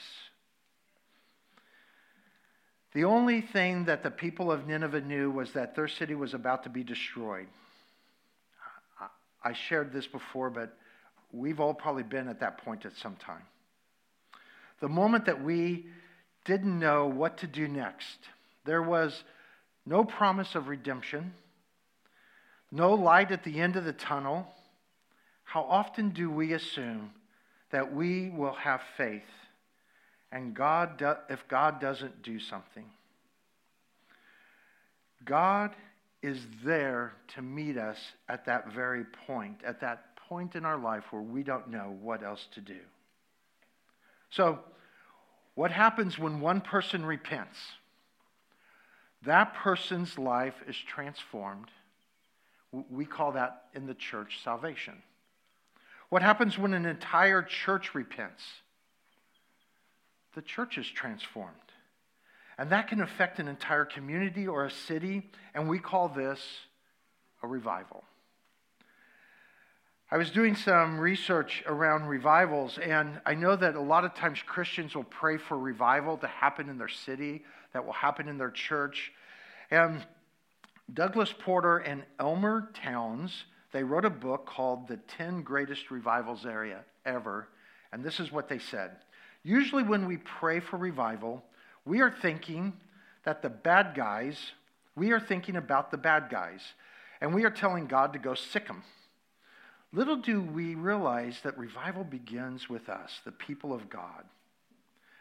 The 2.97 3.05
only 3.05 3.43
thing 3.43 3.85
that 3.85 4.03
the 4.03 4.11
people 4.11 4.51
of 4.51 4.67
Nineveh 4.67 5.03
knew 5.03 5.31
was 5.31 5.53
that 5.53 5.77
their 5.77 5.87
city 5.87 6.15
was 6.15 6.33
about 6.33 6.63
to 6.63 6.71
be 6.71 6.83
destroyed. 6.83 7.47
I 9.45 9.53
shared 9.53 9.93
this 9.93 10.07
before, 10.07 10.49
but 10.49 10.75
we've 11.31 11.61
all 11.61 11.75
probably 11.75 12.05
been 12.05 12.27
at 12.27 12.41
that 12.41 12.57
point 12.65 12.87
at 12.87 12.97
some 12.97 13.17
time. 13.17 13.43
The 14.81 14.89
moment 14.89 15.27
that 15.27 15.45
we 15.45 15.85
didn't 16.47 16.79
know 16.79 17.07
what 17.07 17.37
to 17.41 17.47
do 17.47 17.69
next, 17.69 18.17
there 18.65 18.83
was 18.83 19.25
no 19.85 20.03
promise 20.03 20.55
of 20.55 20.69
redemption 20.69 21.35
no 22.73 22.95
light 22.95 23.31
at 23.31 23.45
the 23.45 23.61
end 23.61 23.77
of 23.77 23.85
the 23.85 23.93
tunnel, 23.93 24.47
how 25.45 25.65
often 25.65 26.11
do 26.11 26.31
we 26.31 26.55
assume 26.55 27.13
that 27.73 27.95
we 27.95 28.31
will 28.31 28.55
have 28.55 28.81
faith 28.97 29.23
and 30.37 30.55
God 30.55 30.99
do, 30.99 31.15
if 31.31 31.49
God 31.49 31.81
doesn't 31.81 32.23
do 32.23 32.39
something? 32.39 32.85
God 35.25 35.75
is 36.23 36.39
there 36.63 37.15
to 37.35 37.43
meet 37.43 37.79
us 37.79 37.97
at 38.29 38.45
that 38.45 38.71
very 38.73 39.05
point, 39.27 39.63
at 39.67 39.81
that 39.81 40.17
point 40.29 40.55
in 40.55 40.65
our 40.65 40.79
life 40.79 41.05
where 41.11 41.23
we 41.23 41.43
don't 41.43 41.69
know 41.71 41.97
what 42.03 42.23
else 42.23 42.47
to 42.55 42.61
do. 42.61 42.79
So, 44.31 44.59
what 45.55 45.71
happens 45.71 46.19
when 46.19 46.41
one 46.41 46.61
person 46.61 47.05
repents? 47.05 47.57
That 49.25 49.55
person's 49.55 50.19
life 50.19 50.57
is 50.69 50.77
transformed 50.77 51.71
we 52.91 53.07
call 53.07 53.33
that 53.33 53.65
in 53.75 53.87
the 53.87 53.95
church 53.95 54.41
salvation. 54.43 55.03
What 56.09 56.23
happens 56.23 56.59
when 56.59 56.75
an 56.75 56.85
entire 56.87 57.43
church 57.43 57.95
repents? 57.95 58.43
The 60.37 60.43
church 60.43 60.77
is 60.77 60.87
transformed. 60.87 61.57
And 62.59 62.71
that 62.71 62.89
can 62.89 63.01
affect 63.01 63.39
an 63.39 63.49
entire 63.49 63.87
community 63.87 64.47
or 64.47 64.67
a 64.67 64.71
city, 64.71 65.31
and 65.55 65.67
we 65.67 65.79
call 65.79 66.11
this 66.11 66.41
a 67.43 67.49
revival. 67.49 68.05
I 70.11 70.19
was 70.19 70.31
doing 70.31 70.55
some 70.55 71.01
research 71.01 71.65
around 71.67 72.05
revivals, 72.05 72.79
and 72.79 73.19
I 73.25 73.35
know 73.35 73.57
that 73.57 73.77
a 73.77 73.81
lot 73.81 74.05
of 74.05 74.15
times 74.15 74.39
Christians 74.47 74.95
will 74.95 75.05
pray 75.05 75.39
for 75.39 75.59
revival 75.59 76.19
to 76.19 76.27
happen 76.27 76.69
in 76.69 76.77
their 76.77 76.89
city, 76.89 77.43
that 77.73 77.85
will 77.85 77.95
happen 77.95 78.29
in 78.29 78.37
their 78.37 78.51
church. 78.51 79.13
And 79.71 80.07
Douglas 80.93 81.33
Porter 81.37 81.79
and 81.79 82.05
Elmer 82.21 82.71
Towns, 82.75 83.45
they 83.73 83.83
wrote 83.83 84.05
a 84.05 84.11
book 84.11 84.45
called 84.45 84.87
The 84.87 84.99
10 84.99 85.43
Greatest 85.43 85.91
Revivals 85.91 86.45
Area 86.45 86.85
Ever, 87.07 87.49
and 87.91 88.05
this 88.05 88.21
is 88.21 88.31
what 88.31 88.51
they 88.51 88.59
said. 88.59 88.99
Usually 89.47 89.85
when 89.85 90.09
we 90.09 90.17
pray 90.17 90.59
for 90.59 90.77
revival, 90.77 91.45
we 91.85 92.01
are 92.01 92.11
thinking 92.11 92.73
that 93.23 93.43
the 93.43 93.49
bad 93.49 93.95
guys, 93.95 94.37
we 94.97 95.13
are 95.13 95.21
thinking 95.21 95.55
about 95.55 95.93
the 95.93 95.97
bad 95.97 96.31
guys, 96.31 96.63
and 97.21 97.33
we 97.33 97.45
are 97.45 97.51
telling 97.51 97.87
God 97.87 98.13
to 98.15 98.19
go 98.19 98.35
sic 98.35 98.67
them. 98.67 98.83
Little 99.93 100.17
do 100.17 100.43
we 100.43 100.75
realize 100.75 101.39
that 101.45 101.57
revival 101.57 102.03
begins 102.03 102.69
with 102.69 102.89
us, 102.89 103.21
the 103.25 103.31
people 103.31 103.73
of 103.73 103.89
God. 103.89 104.25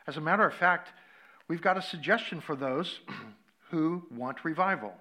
As 0.07 0.17
a 0.17 0.21
matter 0.21 0.47
of 0.47 0.55
fact, 0.55 0.91
we've 1.47 1.61
got 1.61 1.77
a 1.77 1.81
suggestion 1.83 2.41
for 2.41 2.55
those 2.55 3.01
who 3.69 4.07
want 4.09 4.43
revival. 4.43 4.95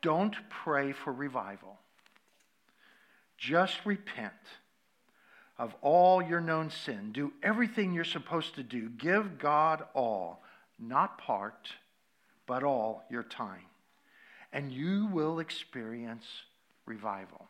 Don't 0.00 0.36
pray 0.48 0.92
for 0.92 1.12
revival. 1.12 1.76
Just 3.36 3.84
repent 3.84 4.32
of 5.58 5.74
all 5.80 6.22
your 6.22 6.40
known 6.40 6.70
sin. 6.70 7.12
Do 7.12 7.32
everything 7.42 7.92
you're 7.92 8.04
supposed 8.04 8.54
to 8.56 8.62
do. 8.62 8.88
Give 8.88 9.38
God 9.38 9.84
all, 9.94 10.42
not 10.78 11.18
part, 11.18 11.68
but 12.46 12.62
all 12.62 13.04
your 13.10 13.22
time. 13.22 13.66
And 14.52 14.72
you 14.72 15.06
will 15.06 15.38
experience 15.38 16.26
revival. 16.86 17.46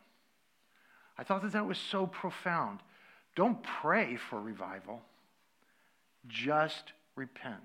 I 1.17 1.25
thought 1.25 1.43
that 1.43 1.53
that 1.53 1.67
was 1.67 1.79
so 1.79 2.07
profound. 2.07 2.81
Don't 3.35 3.62
pray 3.62 4.17
for 4.17 4.41
revival, 4.41 5.03
just 6.29 6.93
repent. 7.17 7.61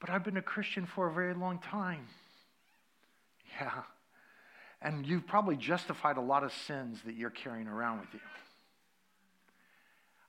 But 0.00 0.10
I've 0.10 0.24
been 0.24 0.36
a 0.36 0.42
Christian 0.42 0.86
for 0.86 1.08
a 1.08 1.12
very 1.12 1.34
long 1.34 1.58
time. 1.58 2.06
Yeah. 3.60 3.82
And 4.82 5.06
you've 5.06 5.26
probably 5.26 5.56
justified 5.56 6.16
a 6.16 6.20
lot 6.20 6.44
of 6.44 6.52
sins 6.52 6.98
that 7.06 7.14
you're 7.14 7.30
carrying 7.30 7.66
around 7.66 8.00
with 8.00 8.08
you. 8.12 8.20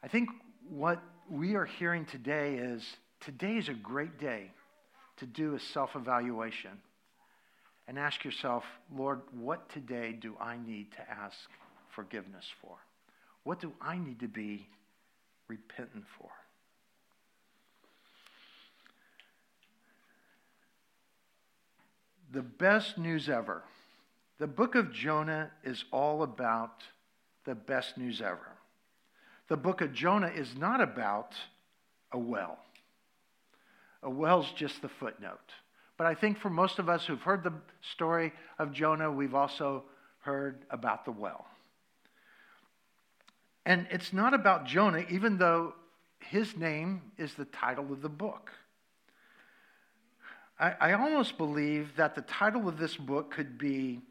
I 0.03 0.07
think 0.07 0.29
what 0.69 1.01
we 1.29 1.55
are 1.55 1.65
hearing 1.65 2.05
today 2.05 2.55
is 2.55 2.85
today 3.19 3.57
is 3.57 3.69
a 3.69 3.73
great 3.73 4.19
day 4.19 4.51
to 5.17 5.25
do 5.25 5.55
a 5.55 5.59
self 5.59 5.95
evaluation 5.95 6.71
and 7.87 7.99
ask 7.99 8.23
yourself, 8.23 8.63
Lord, 8.95 9.21
what 9.31 9.69
today 9.69 10.13
do 10.13 10.35
I 10.39 10.57
need 10.57 10.91
to 10.93 11.09
ask 11.09 11.37
forgiveness 11.89 12.45
for? 12.61 12.77
What 13.43 13.59
do 13.59 13.73
I 13.81 13.97
need 13.97 14.19
to 14.21 14.27
be 14.27 14.67
repentant 15.47 16.05
for? 16.17 16.29
the 22.35 22.41
best 22.41 22.97
news 22.97 23.29
ever. 23.29 23.63
The 24.37 24.47
book 24.47 24.75
of 24.75 24.91
Jonah 24.91 25.51
is 25.63 25.85
all 25.91 26.23
about 26.23 26.83
the 27.45 27.55
best 27.55 27.97
news 27.97 28.21
ever. 28.21 28.57
The 29.47 29.57
book 29.57 29.81
of 29.81 29.93
Jonah 29.93 30.31
is 30.35 30.55
not 30.57 30.81
about 30.81 31.33
a 32.11 32.17
well. 32.17 32.57
A 34.03 34.09
well's 34.09 34.51
just 34.51 34.81
the 34.81 34.89
footnote. 34.89 35.53
But 35.97 36.07
I 36.07 36.15
think 36.15 36.37
for 36.37 36.49
most 36.49 36.79
of 36.79 36.89
us 36.89 37.05
who've 37.05 37.21
heard 37.21 37.43
the 37.43 37.53
story 37.81 38.33
of 38.59 38.73
Jonah, 38.73 39.11
we've 39.11 39.35
also 39.35 39.83
heard 40.19 40.65
about 40.69 41.05
the 41.05 41.11
well. 41.11 41.45
And 43.65 43.87
it's 43.89 44.11
not 44.11 44.33
about 44.33 44.65
Jonah, 44.65 45.05
even 45.09 45.37
though 45.37 45.73
his 46.19 46.57
name 46.57 47.01
is 47.17 47.33
the 47.35 47.45
title 47.45 47.91
of 47.93 48.01
the 48.01 48.09
book. 48.09 48.51
I, 50.59 50.73
I 50.79 50.93
almost 50.93 51.37
believe 51.37 51.95
that 51.95 52.15
the 52.15 52.21
title 52.21 52.67
of 52.67 52.77
this 52.77 52.95
book 52.97 53.31
could 53.31 53.57
be 53.57 54.01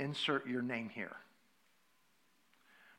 Insert 0.00 0.48
Your 0.48 0.62
Name 0.62 0.88
Here. 0.88 1.14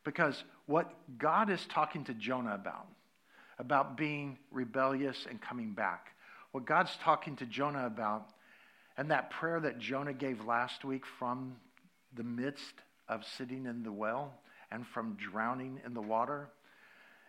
Because 0.04 0.44
what 0.68 0.94
God 1.18 1.50
is 1.50 1.66
talking 1.66 2.04
to 2.06 2.14
Jonah 2.14 2.54
about, 2.56 2.88
about 3.60 3.98
being 3.98 4.38
rebellious 4.52 5.26
and 5.30 5.42
coming 5.42 5.74
back, 5.74 6.16
what 6.52 6.66
God's 6.66 6.96
talking 7.04 7.36
to 7.38 7.46
Jonah 7.46 7.86
about, 7.86 8.30
and 8.98 9.12
that 9.12 9.32
prayer 9.32 9.60
that 9.60 9.80
Jonah 9.80 10.14
gave 10.14 10.46
last 10.46 10.86
week 10.86 11.04
from 11.20 11.56
the 12.16 12.24
midst 12.24 12.74
of 13.10 13.26
sitting 13.38 13.66
in 13.66 13.84
the 13.84 13.92
well 13.92 14.34
and 14.72 14.86
from 14.88 15.18
drowning 15.18 15.80
in 15.86 15.94
the 15.94 16.02
water, 16.02 16.50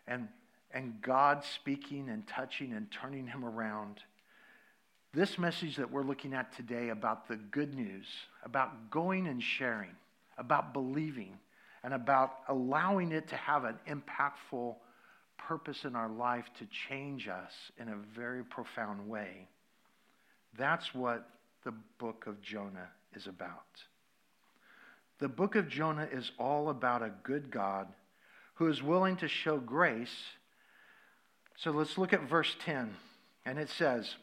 and, 0.06 0.28
and 0.72 1.00
God 1.02 1.44
speaking 1.44 2.08
and 2.08 2.26
touching 2.26 2.72
and 2.72 2.90
turning 2.90 3.26
him 3.26 3.44
around 3.44 4.00
this 5.14 5.38
message 5.38 5.76
that 5.76 5.90
we're 5.90 6.02
looking 6.02 6.32
at 6.32 6.56
today 6.56 6.88
about 6.88 7.28
the 7.28 7.36
good 7.36 7.74
news, 7.74 8.06
about 8.44 8.90
going 8.90 9.26
and 9.26 9.42
sharing, 9.42 9.90
about 10.38 10.72
believing, 10.72 11.38
and 11.84 11.92
about 11.92 12.38
allowing 12.48 13.12
it 13.12 13.28
to 13.28 13.36
have 13.36 13.64
an 13.64 13.76
impactful 13.86 14.74
purpose 15.36 15.84
in 15.84 15.96
our 15.96 16.08
life 16.08 16.46
to 16.58 16.66
change 16.88 17.28
us 17.28 17.52
in 17.78 17.88
a 17.88 17.96
very 18.14 18.42
profound 18.42 19.06
way. 19.08 19.48
That's 20.56 20.94
what 20.94 21.28
the 21.64 21.74
book 21.98 22.24
of 22.26 22.40
Jonah 22.40 22.88
is 23.14 23.26
about. 23.26 23.82
The 25.18 25.28
book 25.28 25.56
of 25.56 25.68
Jonah 25.68 26.08
is 26.10 26.32
all 26.38 26.70
about 26.70 27.02
a 27.02 27.12
good 27.22 27.50
God 27.50 27.88
who 28.54 28.68
is 28.68 28.82
willing 28.82 29.16
to 29.16 29.28
show 29.28 29.58
grace. 29.58 30.14
So 31.56 31.70
let's 31.70 31.98
look 31.98 32.12
at 32.12 32.28
verse 32.28 32.56
10. 32.64 32.94
And 33.44 33.58
it 33.58 33.68
says, 33.68 34.14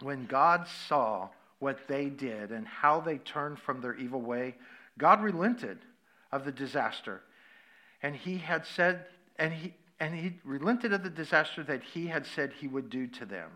When 0.00 0.26
God 0.26 0.66
saw 0.88 1.28
what 1.58 1.86
they 1.86 2.06
did 2.06 2.50
and 2.50 2.66
how 2.66 3.00
they 3.00 3.18
turned 3.18 3.58
from 3.58 3.80
their 3.80 3.94
evil 3.94 4.20
way, 4.20 4.56
God 4.98 5.22
relented 5.22 5.78
of 6.32 6.44
the 6.44 6.52
disaster. 6.52 7.22
And 8.02 8.16
he 8.16 8.38
had 8.38 8.66
said, 8.66 9.06
and 9.36 9.52
he, 9.52 9.74
and 10.00 10.14
he 10.14 10.40
relented 10.44 10.92
of 10.92 11.04
the 11.04 11.10
disaster 11.10 11.62
that 11.64 11.82
he 11.82 12.06
had 12.06 12.26
said 12.26 12.52
he 12.52 12.66
would 12.66 12.90
do 12.90 13.06
to 13.06 13.24
them. 13.24 13.50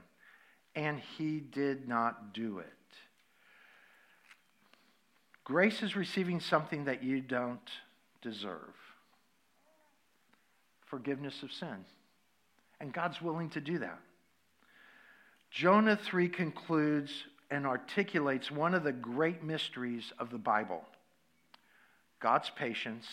And 0.74 1.00
he 1.18 1.40
did 1.40 1.88
not 1.88 2.32
do 2.32 2.58
it. 2.58 2.66
Grace 5.42 5.82
is 5.82 5.96
receiving 5.96 6.40
something 6.40 6.84
that 6.84 7.02
you 7.02 7.20
don't 7.20 7.70
deserve 8.20 8.74
forgiveness 10.86 11.42
of 11.42 11.52
sin. 11.52 11.84
And 12.80 12.92
God's 12.92 13.20
willing 13.20 13.50
to 13.50 13.60
do 13.60 13.78
that. 13.78 13.98
Jonah 15.56 15.96
3 15.96 16.28
concludes 16.28 17.24
and 17.50 17.66
articulates 17.66 18.50
one 18.50 18.74
of 18.74 18.84
the 18.84 18.92
great 18.92 19.42
mysteries 19.42 20.12
of 20.18 20.28
the 20.28 20.36
Bible 20.36 20.84
God's 22.20 22.50
patience 22.50 23.06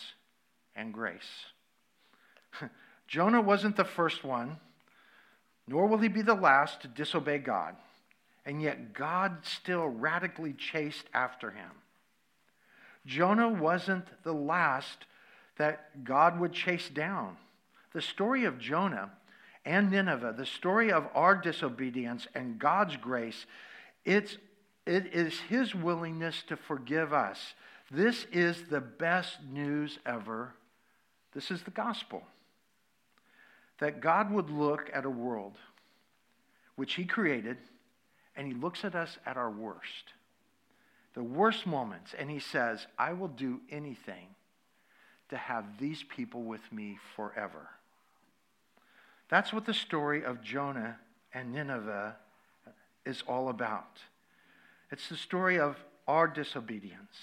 and 0.75 0.93
grace. 0.93 1.45
Jonah 3.07 3.39
wasn't 3.39 3.77
the 3.77 3.85
first 3.85 4.25
one, 4.25 4.57
nor 5.69 5.87
will 5.87 5.99
he 5.99 6.09
be 6.09 6.21
the 6.21 6.33
last 6.33 6.81
to 6.81 6.89
disobey 6.89 7.37
God. 7.37 7.77
And 8.45 8.61
yet, 8.61 8.93
God 8.93 9.37
still 9.43 9.87
radically 9.87 10.51
chased 10.51 11.05
after 11.13 11.49
him. 11.49 11.71
Jonah 13.05 13.53
wasn't 13.53 14.07
the 14.23 14.33
last 14.33 15.05
that 15.57 16.03
God 16.03 16.41
would 16.41 16.51
chase 16.51 16.89
down. 16.89 17.37
The 17.93 18.01
story 18.01 18.43
of 18.43 18.59
Jonah 18.59 19.11
and 19.65 19.91
Nineveh, 19.91 20.35
the 20.37 20.45
story 20.45 20.91
of 20.91 21.07
our 21.13 21.35
disobedience 21.35 22.27
and 22.35 22.59
God's 22.59 22.97
grace, 22.97 23.45
it's, 24.03 24.37
it 24.85 25.13
is 25.13 25.39
His 25.41 25.73
willingness 25.73 26.43
to 26.47 26.57
forgive 26.57 27.13
us. 27.13 27.53
This 27.89 28.25
is 28.31 28.63
the 28.69 28.81
best 28.81 29.37
news 29.49 29.99
ever. 30.05 30.53
This 31.33 31.49
is 31.49 31.63
the 31.63 31.71
gospel. 31.71 32.23
That 33.79 34.01
God 34.01 34.31
would 34.31 34.49
look 34.49 34.89
at 34.93 35.05
a 35.05 35.09
world 35.09 35.57
which 36.75 36.95
He 36.95 37.05
created, 37.05 37.57
and 38.35 38.47
He 38.47 38.53
looks 38.53 38.83
at 38.83 38.95
us 38.95 39.17
at 39.25 39.37
our 39.37 39.51
worst, 39.51 40.13
the 41.13 41.23
worst 41.23 41.65
moments, 41.65 42.13
and 42.17 42.29
He 42.29 42.39
says, 42.39 42.85
I 42.97 43.13
will 43.13 43.27
do 43.29 43.61
anything 43.69 44.27
to 45.29 45.37
have 45.37 45.77
these 45.79 46.03
people 46.03 46.43
with 46.43 46.61
me 46.71 46.97
forever. 47.15 47.69
That's 49.33 49.51
what 49.51 49.65
the 49.65 49.73
story 49.73 50.23
of 50.23 50.43
Jonah 50.43 50.95
and 51.33 51.53
Nineveh 51.53 52.15
is 53.03 53.23
all 53.27 53.49
about. 53.49 53.97
It's 54.91 55.09
the 55.09 55.17
story 55.17 55.59
of 55.59 55.75
our 56.07 56.27
disobedience. 56.27 57.15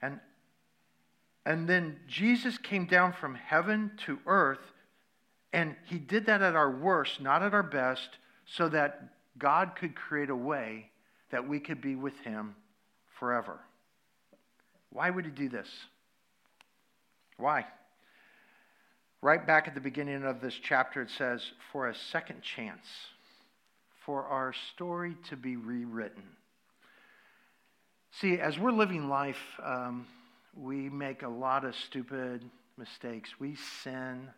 And, 0.00 0.20
and 1.44 1.68
then 1.68 1.96
Jesus 2.06 2.56
came 2.56 2.86
down 2.86 3.14
from 3.14 3.34
heaven 3.34 3.90
to 4.06 4.20
earth, 4.28 4.60
and 5.52 5.74
he 5.86 5.98
did 5.98 6.26
that 6.26 6.40
at 6.40 6.54
our 6.54 6.70
worst, 6.70 7.20
not 7.20 7.42
at 7.42 7.52
our 7.52 7.64
best, 7.64 8.18
so 8.44 8.68
that 8.68 9.08
God 9.38 9.72
could 9.74 9.96
create 9.96 10.30
a 10.30 10.36
way 10.36 10.90
that 11.30 11.48
we 11.48 11.58
could 11.58 11.80
be 11.80 11.96
with 11.96 12.16
him 12.20 12.54
forever. 13.18 13.58
Why 14.90 15.10
would 15.10 15.24
he 15.24 15.32
do 15.32 15.48
this? 15.48 15.68
Why? 17.38 17.66
Right 19.22 19.46
back 19.46 19.66
at 19.66 19.74
the 19.74 19.80
beginning 19.80 20.24
of 20.24 20.40
this 20.40 20.54
chapter, 20.54 21.00
it 21.00 21.10
says, 21.10 21.42
for 21.72 21.88
a 21.88 21.94
second 21.94 22.42
chance, 22.42 22.86
for 24.04 24.24
our 24.24 24.52
story 24.74 25.16
to 25.30 25.36
be 25.36 25.56
rewritten. 25.56 26.22
See, 28.12 28.38
as 28.38 28.58
we're 28.58 28.72
living 28.72 29.08
life, 29.08 29.40
um, 29.64 30.06
we 30.54 30.90
make 30.90 31.22
a 31.22 31.28
lot 31.28 31.64
of 31.64 31.74
stupid 31.74 32.44
mistakes. 32.76 33.30
We 33.38 33.56
sin 33.82 34.28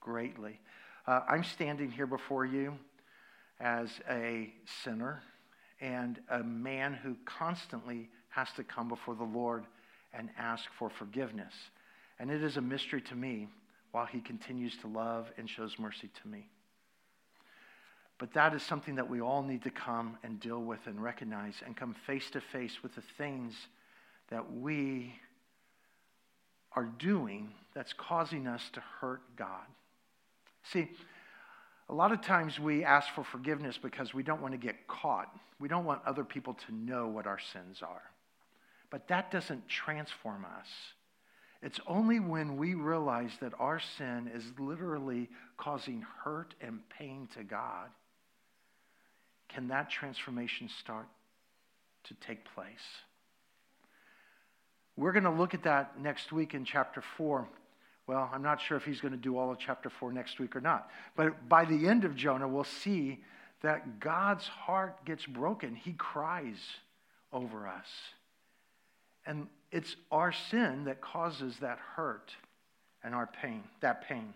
greatly. 0.00 0.58
Uh, 1.06 1.20
I'm 1.28 1.44
standing 1.44 1.90
here 1.90 2.06
before 2.06 2.44
you 2.44 2.76
as 3.60 3.88
a 4.10 4.52
sinner 4.82 5.22
and 5.80 6.20
a 6.28 6.42
man 6.42 6.94
who 6.94 7.16
constantly 7.24 8.08
has 8.30 8.48
to 8.56 8.64
come 8.64 8.88
before 8.88 9.14
the 9.14 9.24
Lord 9.24 9.64
and 10.12 10.28
ask 10.36 10.64
for 10.76 10.90
forgiveness. 10.90 11.54
And 12.18 12.30
it 12.30 12.42
is 12.42 12.56
a 12.56 12.60
mystery 12.60 13.00
to 13.02 13.14
me 13.14 13.48
while 13.94 14.06
he 14.06 14.20
continues 14.20 14.76
to 14.78 14.88
love 14.88 15.30
and 15.38 15.48
shows 15.48 15.78
mercy 15.78 16.10
to 16.20 16.28
me. 16.28 16.48
But 18.18 18.32
that 18.32 18.52
is 18.52 18.60
something 18.60 18.96
that 18.96 19.08
we 19.08 19.20
all 19.20 19.40
need 19.40 19.62
to 19.62 19.70
come 19.70 20.18
and 20.24 20.40
deal 20.40 20.60
with 20.60 20.80
and 20.86 21.00
recognize 21.00 21.54
and 21.64 21.76
come 21.76 21.94
face 22.04 22.28
to 22.30 22.40
face 22.40 22.82
with 22.82 22.96
the 22.96 23.04
things 23.16 23.54
that 24.30 24.52
we 24.52 25.14
are 26.72 26.86
doing 26.98 27.52
that's 27.72 27.92
causing 27.92 28.48
us 28.48 28.68
to 28.72 28.82
hurt 29.00 29.22
God. 29.36 29.64
See, 30.64 30.90
a 31.88 31.94
lot 31.94 32.10
of 32.10 32.20
times 32.20 32.58
we 32.58 32.82
ask 32.82 33.08
for 33.14 33.22
forgiveness 33.22 33.78
because 33.80 34.12
we 34.12 34.24
don't 34.24 34.42
want 34.42 34.54
to 34.54 34.58
get 34.58 34.88
caught. 34.88 35.32
We 35.60 35.68
don't 35.68 35.84
want 35.84 36.00
other 36.04 36.24
people 36.24 36.54
to 36.66 36.74
know 36.74 37.06
what 37.06 37.28
our 37.28 37.38
sins 37.52 37.78
are. 37.80 38.02
But 38.90 39.06
that 39.06 39.30
doesn't 39.30 39.68
transform 39.68 40.44
us. 40.58 40.66
It's 41.64 41.80
only 41.86 42.20
when 42.20 42.58
we 42.58 42.74
realize 42.74 43.30
that 43.40 43.54
our 43.58 43.80
sin 43.96 44.30
is 44.34 44.44
literally 44.58 45.30
causing 45.56 46.04
hurt 46.22 46.54
and 46.60 46.80
pain 46.90 47.26
to 47.38 47.42
God 47.42 47.88
can 49.48 49.68
that 49.68 49.88
transformation 49.88 50.68
start 50.80 51.06
to 52.04 52.14
take 52.26 52.44
place. 52.54 52.66
We're 54.96 55.12
going 55.12 55.24
to 55.24 55.30
look 55.30 55.54
at 55.54 55.62
that 55.62 55.98
next 55.98 56.32
week 56.32 56.52
in 56.52 56.66
chapter 56.66 57.02
4. 57.16 57.48
Well, 58.06 58.30
I'm 58.30 58.42
not 58.42 58.60
sure 58.60 58.76
if 58.76 58.84
he's 58.84 59.00
going 59.00 59.12
to 59.12 59.18
do 59.18 59.38
all 59.38 59.50
of 59.50 59.58
chapter 59.58 59.88
4 59.88 60.12
next 60.12 60.38
week 60.38 60.54
or 60.54 60.60
not. 60.60 60.90
But 61.16 61.48
by 61.48 61.64
the 61.64 61.88
end 61.88 62.04
of 62.04 62.14
Jonah, 62.14 62.46
we'll 62.46 62.64
see 62.64 63.20
that 63.62 64.00
God's 64.00 64.46
heart 64.46 65.02
gets 65.06 65.24
broken. 65.24 65.74
He 65.74 65.94
cries 65.94 66.58
over 67.32 67.66
us. 67.66 67.88
And 69.24 69.46
it's 69.74 69.96
our 70.12 70.30
sin 70.30 70.84
that 70.84 71.00
causes 71.00 71.56
that 71.58 71.80
hurt 71.96 72.32
and 73.02 73.12
our 73.12 73.26
pain, 73.26 73.64
that 73.80 74.06
pain. 74.06 74.32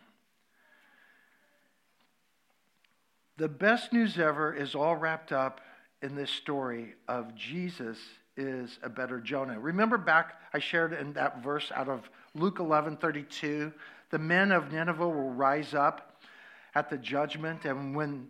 The 3.36 3.48
best 3.48 3.92
news 3.92 4.18
ever 4.18 4.52
is 4.52 4.74
all 4.74 4.96
wrapped 4.96 5.30
up 5.30 5.60
in 6.02 6.16
this 6.16 6.30
story 6.30 6.94
of 7.06 7.36
Jesus 7.36 7.98
is 8.36 8.80
a 8.82 8.88
better 8.88 9.20
Jonah. 9.20 9.60
Remember 9.60 9.96
back, 9.96 10.40
I 10.52 10.58
shared 10.58 10.92
in 10.92 11.12
that 11.12 11.40
verse 11.40 11.70
out 11.72 11.88
of 11.88 12.10
Luke 12.34 12.58
11 12.58 12.96
32, 12.96 13.72
the 14.10 14.18
men 14.18 14.50
of 14.50 14.72
Nineveh 14.72 15.08
will 15.08 15.30
rise 15.30 15.72
up 15.72 16.20
at 16.74 16.90
the 16.90 16.98
judgment 16.98 17.64
and 17.64 17.94
when 17.94 18.26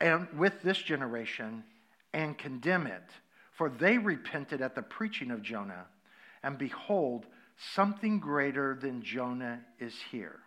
and 0.00 0.28
with 0.38 0.62
this 0.62 0.78
generation 0.78 1.64
and 2.12 2.38
condemn 2.38 2.86
it, 2.86 3.10
for 3.50 3.68
they 3.68 3.98
repented 3.98 4.60
at 4.60 4.76
the 4.76 4.82
preaching 4.82 5.32
of 5.32 5.42
Jonah 5.42 5.86
and 6.44 6.58
behold, 6.58 7.26
something 7.74 8.20
greater 8.20 8.78
than 8.80 9.02
Jonah 9.02 9.60
is 9.80 9.94
here. 10.12 10.40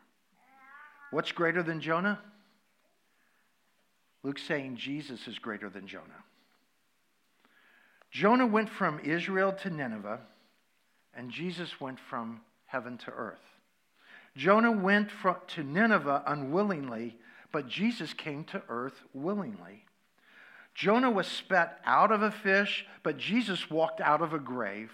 What's 1.10 1.32
greater 1.32 1.64
than 1.64 1.82
Jonah? 1.82 2.20
Luke's 4.24 4.44
saying 4.44 4.78
Jesus 4.78 5.28
is 5.28 5.40
greater 5.40 5.70
than 5.70 5.88
Jonah. 5.88 6.24
Jonah 8.12 8.46
went 8.46 8.70
from 8.70 9.00
Israel 9.00 9.52
to 9.64 9.70
Nineveh, 9.70 10.20
and 11.16 11.32
Jesus 11.32 11.82
went 11.82 12.00
from 12.00 12.42
heaven 12.66 12.98
to 13.00 13.12
earth. 13.12 13.42
Jonah 14.36 14.72
went 14.72 15.10
to 15.48 15.64
Nineveh 15.64 16.24
unwillingly, 16.28 17.18
but 17.52 17.68
Jesus 17.68 18.14
came 18.14 18.44
to 18.46 18.62
earth 18.70 19.02
willingly. 19.14 19.86
Jonah 20.76 21.10
was 21.10 21.26
spat 21.26 21.80
out 21.86 22.12
of 22.12 22.22
a 22.22 22.30
fish, 22.30 22.86
but 23.02 23.18
Jesus 23.18 23.72
walked 23.72 24.00
out 24.00 24.22
of 24.22 24.34
a 24.34 24.40
grave. 24.40 24.92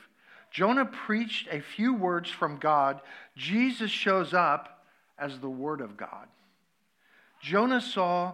Jonah 0.53 0.85
preached 0.85 1.47
a 1.51 1.59
few 1.59 1.95
words 1.95 2.29
from 2.29 2.57
God. 2.57 3.01
Jesus 3.35 3.89
shows 3.89 4.35
up 4.35 4.85
as 5.17 5.39
the 5.39 5.49
Word 5.49 5.81
of 5.81 5.97
God. 5.97 6.27
Jonah 7.41 7.81
saw 7.81 8.33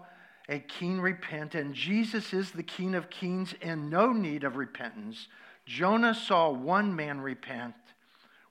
a 0.50 0.60
king 0.60 1.00
repent, 1.00 1.56
and 1.56 1.74
Jesus 1.74 2.34
is 2.34 2.52
the 2.52 2.62
King 2.62 2.94
of 2.94 3.10
kings 3.10 3.56
in 3.62 3.90
no 3.90 4.12
need 4.12 4.44
of 4.44 4.58
repentance. 4.58 5.30
Jonah 5.66 6.14
saw 6.14 6.50
one 6.50 6.94
man 6.94 7.22
repent, 7.22 7.76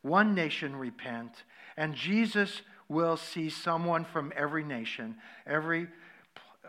one 0.00 0.34
nation 0.34 0.74
repent, 0.74 1.44
and 1.76 1.94
Jesus 1.94 2.62
will 2.88 3.18
see 3.18 3.50
someone 3.50 4.04
from 4.04 4.32
every 4.34 4.64
nation, 4.64 5.16
every 5.46 5.88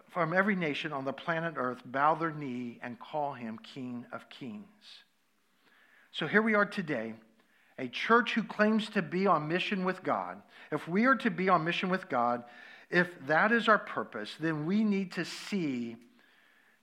from 0.10 0.34
every 0.34 0.56
nation 0.56 0.91
on 0.91 1.06
the 1.06 1.14
planet 1.14 1.54
Earth 1.56 1.82
bow 1.86 2.16
their 2.16 2.32
knee 2.32 2.80
and 2.82 3.00
call 3.00 3.34
him 3.34 3.60
King 3.60 4.06
of 4.12 4.28
Kings. 4.28 5.04
So 6.12 6.28
here 6.28 6.41
we 6.41 6.55
are 6.55 6.66
today, 6.66 7.14
a 7.78 7.88
church 7.88 8.34
who 8.34 8.43
claims 8.43 8.89
to 8.89 9.01
be 9.01 9.28
on 9.28 9.47
mission 9.47 9.86
with 9.86 10.03
God. 10.03 10.41
If 10.72 10.88
we 10.88 11.05
are 11.05 11.16
to 11.16 11.30
be 11.30 11.49
on 11.49 11.64
mission 11.64 11.89
with 11.89 12.10
God, 12.10 12.43
if 12.89 13.07
that 13.28 13.51
is 13.51 13.68
our 13.68 13.78
purpose, 13.78 14.36
then 14.39 14.66
we 14.66 14.84
need 14.84 15.12
to 15.14 15.26
see 15.26 15.95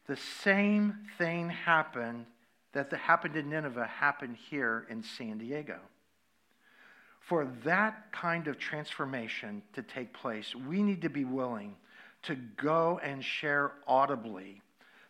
the 0.07 0.17
same 0.17 0.99
thing 1.19 1.51
happen 1.51 2.27
that 2.73 2.93
happened 2.93 3.37
in 3.37 3.51
Nineveh 3.51 3.87
happen 3.87 4.37
here 4.51 4.87
in 4.89 5.03
San 5.03 5.39
Diego. 5.39 5.79
For 7.21 7.51
that 7.65 8.13
kind 8.13 8.47
of 8.47 8.59
transformation 8.59 9.63
to 9.73 9.83
take 9.83 10.13
place, 10.13 10.55
we 10.55 10.83
need 10.83 11.03
to 11.03 11.09
be 11.09 11.25
willing 11.25 11.75
to 12.23 12.37
go 12.57 13.01
and 13.03 13.25
share 13.25 13.73
audibly 13.89 14.63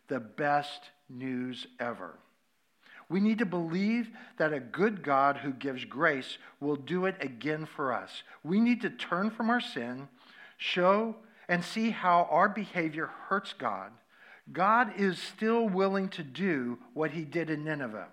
the 0.07 0.19
best 0.19 0.89
news 1.09 1.67
ever. 1.79 2.17
We 3.09 3.19
need 3.19 3.39
to 3.39 3.45
believe 3.45 4.09
that 4.37 4.53
a 4.53 4.59
good 4.59 5.01
God 5.01 5.37
who 5.37 5.53
gives 5.53 5.85
grace 5.85 6.37
will 6.59 6.75
do 6.75 7.05
it 7.05 7.15
again 7.21 7.65
for 7.65 7.93
us. 7.93 8.23
We 8.43 8.59
need 8.59 8.81
to 8.81 8.89
turn 8.89 9.29
from 9.29 9.49
our 9.49 9.61
sin, 9.61 10.09
show 10.57 11.15
and 11.47 11.63
see 11.63 11.91
how 11.91 12.27
our 12.29 12.49
behavior 12.49 13.09
hurts 13.29 13.53
God. 13.53 13.91
God 14.51 14.93
is 14.97 15.19
still 15.19 15.67
willing 15.67 16.09
to 16.09 16.23
do 16.23 16.79
what 16.93 17.11
he 17.11 17.23
did 17.23 17.49
in 17.49 17.63
Nineveh. 17.63 18.07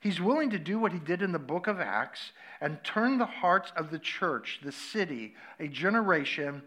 He's 0.00 0.20
willing 0.20 0.50
to 0.50 0.58
do 0.58 0.80
what 0.80 0.92
he 0.92 0.98
did 0.98 1.22
in 1.22 1.30
the 1.30 1.38
book 1.38 1.68
of 1.68 1.78
Acts 1.78 2.32
and 2.60 2.82
turn 2.82 3.18
the 3.18 3.26
hearts 3.26 3.72
of 3.76 3.90
the 3.90 4.00
church, 4.00 4.60
the 4.64 4.72
city, 4.72 5.34
a 5.60 5.68
generation, 5.68 6.62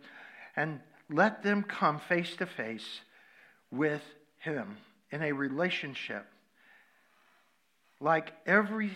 and 0.55 0.79
let 1.09 1.43
them 1.43 1.63
come 1.63 1.99
face 1.99 2.35
to 2.37 2.45
face 2.45 3.01
with 3.71 4.01
him 4.39 4.77
in 5.11 5.21
a 5.21 5.33
relationship. 5.33 6.25
Like 7.99 8.33
every 8.45 8.91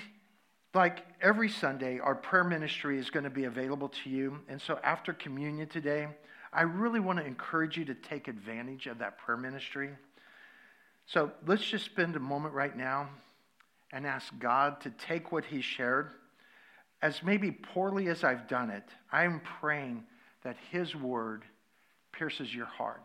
like 0.74 1.04
every 1.20 1.50
Sunday, 1.50 2.00
our 2.00 2.14
prayer 2.14 2.44
ministry 2.44 3.00
is 3.00 3.10
going 3.10 3.24
to 3.24 3.30
be 3.30 3.46
available 3.46 3.90
to 3.90 4.10
you. 4.10 4.40
And 4.48 4.62
so 4.62 4.80
after 4.84 5.14
communion 5.14 5.68
today, 5.68 6.08
I 6.54 6.62
really 6.62 7.00
want 7.00 7.20
to 7.20 7.26
encourage 7.26 7.78
you 7.78 7.86
to 7.86 7.96
take 7.96 8.28
advantage 8.28 8.86
of 8.86 9.00
that 9.00 9.18
prayer 9.18 9.38
ministry. 9.38 9.90
So 11.08 11.32
let's 11.48 11.64
just 11.64 11.86
spend 11.86 12.16
a 12.16 12.20
moment 12.20 12.54
right 12.54 12.76
now 12.76 13.10
and 13.92 14.06
ask 14.06 14.32
God 14.38 14.82
to 14.82 14.92
take 14.92 15.32
what 15.32 15.46
He 15.46 15.62
shared. 15.62 16.12
As 17.02 17.24
maybe 17.24 17.52
poorly 17.52 18.08
as 18.08 18.24
I've 18.24 18.48
done 18.48 18.70
it, 18.70 18.84
I 19.12 19.24
am 19.24 19.42
praying 19.60 20.04
that 20.44 20.58
His 20.72 20.96
word 20.96 21.44
pierces 22.12 22.54
your 22.54 22.66
heart 22.66 23.04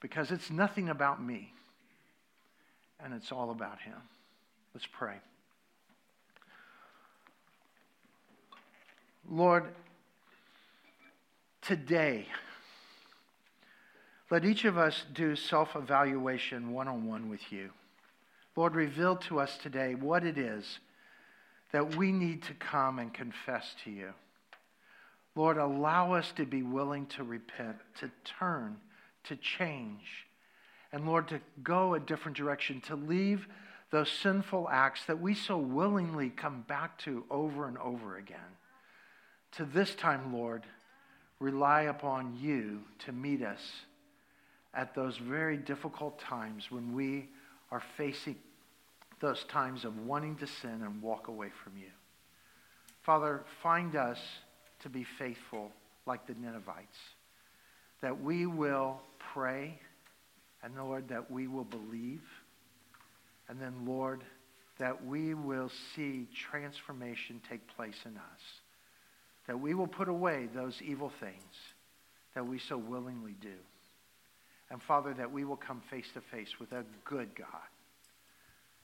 because 0.00 0.32
it's 0.32 0.50
nothing 0.50 0.88
about 0.88 1.22
me 1.22 1.52
and 2.98 3.14
it's 3.14 3.30
all 3.30 3.50
about 3.50 3.80
Him. 3.80 4.00
Let's 4.74 4.86
pray. 4.92 5.16
Lord, 9.28 9.64
today, 11.62 12.26
let 14.30 14.44
each 14.44 14.64
of 14.64 14.78
us 14.78 15.04
do 15.12 15.36
self 15.36 15.76
evaluation 15.76 16.72
one 16.72 16.88
on 16.88 17.06
one 17.06 17.28
with 17.28 17.52
you. 17.52 17.70
Lord, 18.56 18.74
reveal 18.74 19.16
to 19.16 19.40
us 19.40 19.56
today 19.58 19.94
what 19.94 20.24
it 20.24 20.38
is 20.38 20.78
that 21.72 21.96
we 21.96 22.10
need 22.10 22.42
to 22.42 22.54
come 22.54 22.98
and 22.98 23.14
confess 23.14 23.74
to 23.84 23.90
you. 23.90 24.12
Lord, 25.36 25.56
allow 25.56 26.14
us 26.14 26.32
to 26.32 26.44
be 26.44 26.62
willing 26.62 27.06
to 27.06 27.22
repent, 27.22 27.76
to 28.00 28.10
turn, 28.24 28.76
to 29.24 29.36
change, 29.36 30.26
and 30.92 31.06
Lord, 31.06 31.28
to 31.28 31.40
go 31.62 31.94
a 31.94 32.00
different 32.00 32.36
direction, 32.36 32.80
to 32.82 32.96
leave 32.96 33.46
those 33.90 34.10
sinful 34.10 34.68
acts 34.70 35.04
that 35.06 35.20
we 35.20 35.34
so 35.34 35.58
willingly 35.58 36.30
come 36.30 36.64
back 36.68 36.98
to 36.98 37.24
over 37.30 37.66
and 37.66 37.76
over 37.78 38.16
again. 38.16 38.38
To 39.52 39.64
this 39.64 39.94
time, 39.94 40.32
Lord, 40.32 40.62
rely 41.40 41.82
upon 41.82 42.38
you 42.40 42.82
to 43.06 43.12
meet 43.12 43.42
us 43.42 43.60
at 44.72 44.94
those 44.94 45.16
very 45.16 45.56
difficult 45.56 46.20
times 46.20 46.70
when 46.70 46.94
we 46.94 47.28
are 47.72 47.82
facing 47.96 48.36
those 49.20 49.44
times 49.44 49.84
of 49.84 50.06
wanting 50.06 50.36
to 50.36 50.46
sin 50.46 50.82
and 50.82 51.02
walk 51.02 51.28
away 51.28 51.48
from 51.64 51.76
you. 51.76 51.90
Father, 53.02 53.42
find 53.62 53.96
us 53.96 54.18
to 54.80 54.88
be 54.88 55.04
faithful 55.04 55.72
like 56.06 56.26
the 56.26 56.34
Ninevites, 56.34 56.96
that 58.00 58.22
we 58.22 58.46
will 58.46 59.00
pray, 59.34 59.78
and 60.62 60.74
Lord, 60.76 61.08
that 61.08 61.30
we 61.30 61.46
will 61.46 61.64
believe, 61.64 62.22
and 63.50 63.60
then, 63.60 63.84
Lord, 63.84 64.22
that 64.78 65.04
we 65.04 65.34
will 65.34 65.70
see 65.94 66.28
transformation 66.50 67.42
take 67.50 67.66
place 67.76 67.96
in 68.06 68.16
us, 68.16 68.40
that 69.48 69.58
we 69.58 69.74
will 69.74 69.88
put 69.88 70.08
away 70.08 70.48
those 70.54 70.80
evil 70.80 71.10
things 71.20 71.34
that 72.36 72.46
we 72.46 72.60
so 72.60 72.78
willingly 72.78 73.34
do. 73.40 73.56
And 74.70 74.80
Father, 74.80 75.12
that 75.14 75.32
we 75.32 75.44
will 75.44 75.56
come 75.56 75.82
face 75.90 76.06
to 76.14 76.20
face 76.30 76.48
with 76.60 76.70
a 76.70 76.84
good 77.04 77.34
God, 77.34 77.48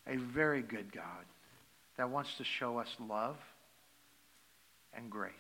a 0.09 0.17
very 0.17 0.63
good 0.63 0.93
God 0.93 1.25
that 1.97 2.11
wants 2.11 2.31
to 2.39 2.45
show 2.59 2.79
us 2.79 2.89
love 3.09 3.37
and 4.93 5.09
grace. 5.09 5.33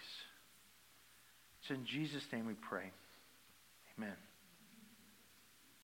It's 1.61 1.71
in 1.71 1.85
Jesus' 1.85 2.23
name 2.33 2.47
we 2.47 2.55
pray. 2.55 2.93
Amen. 3.99 4.15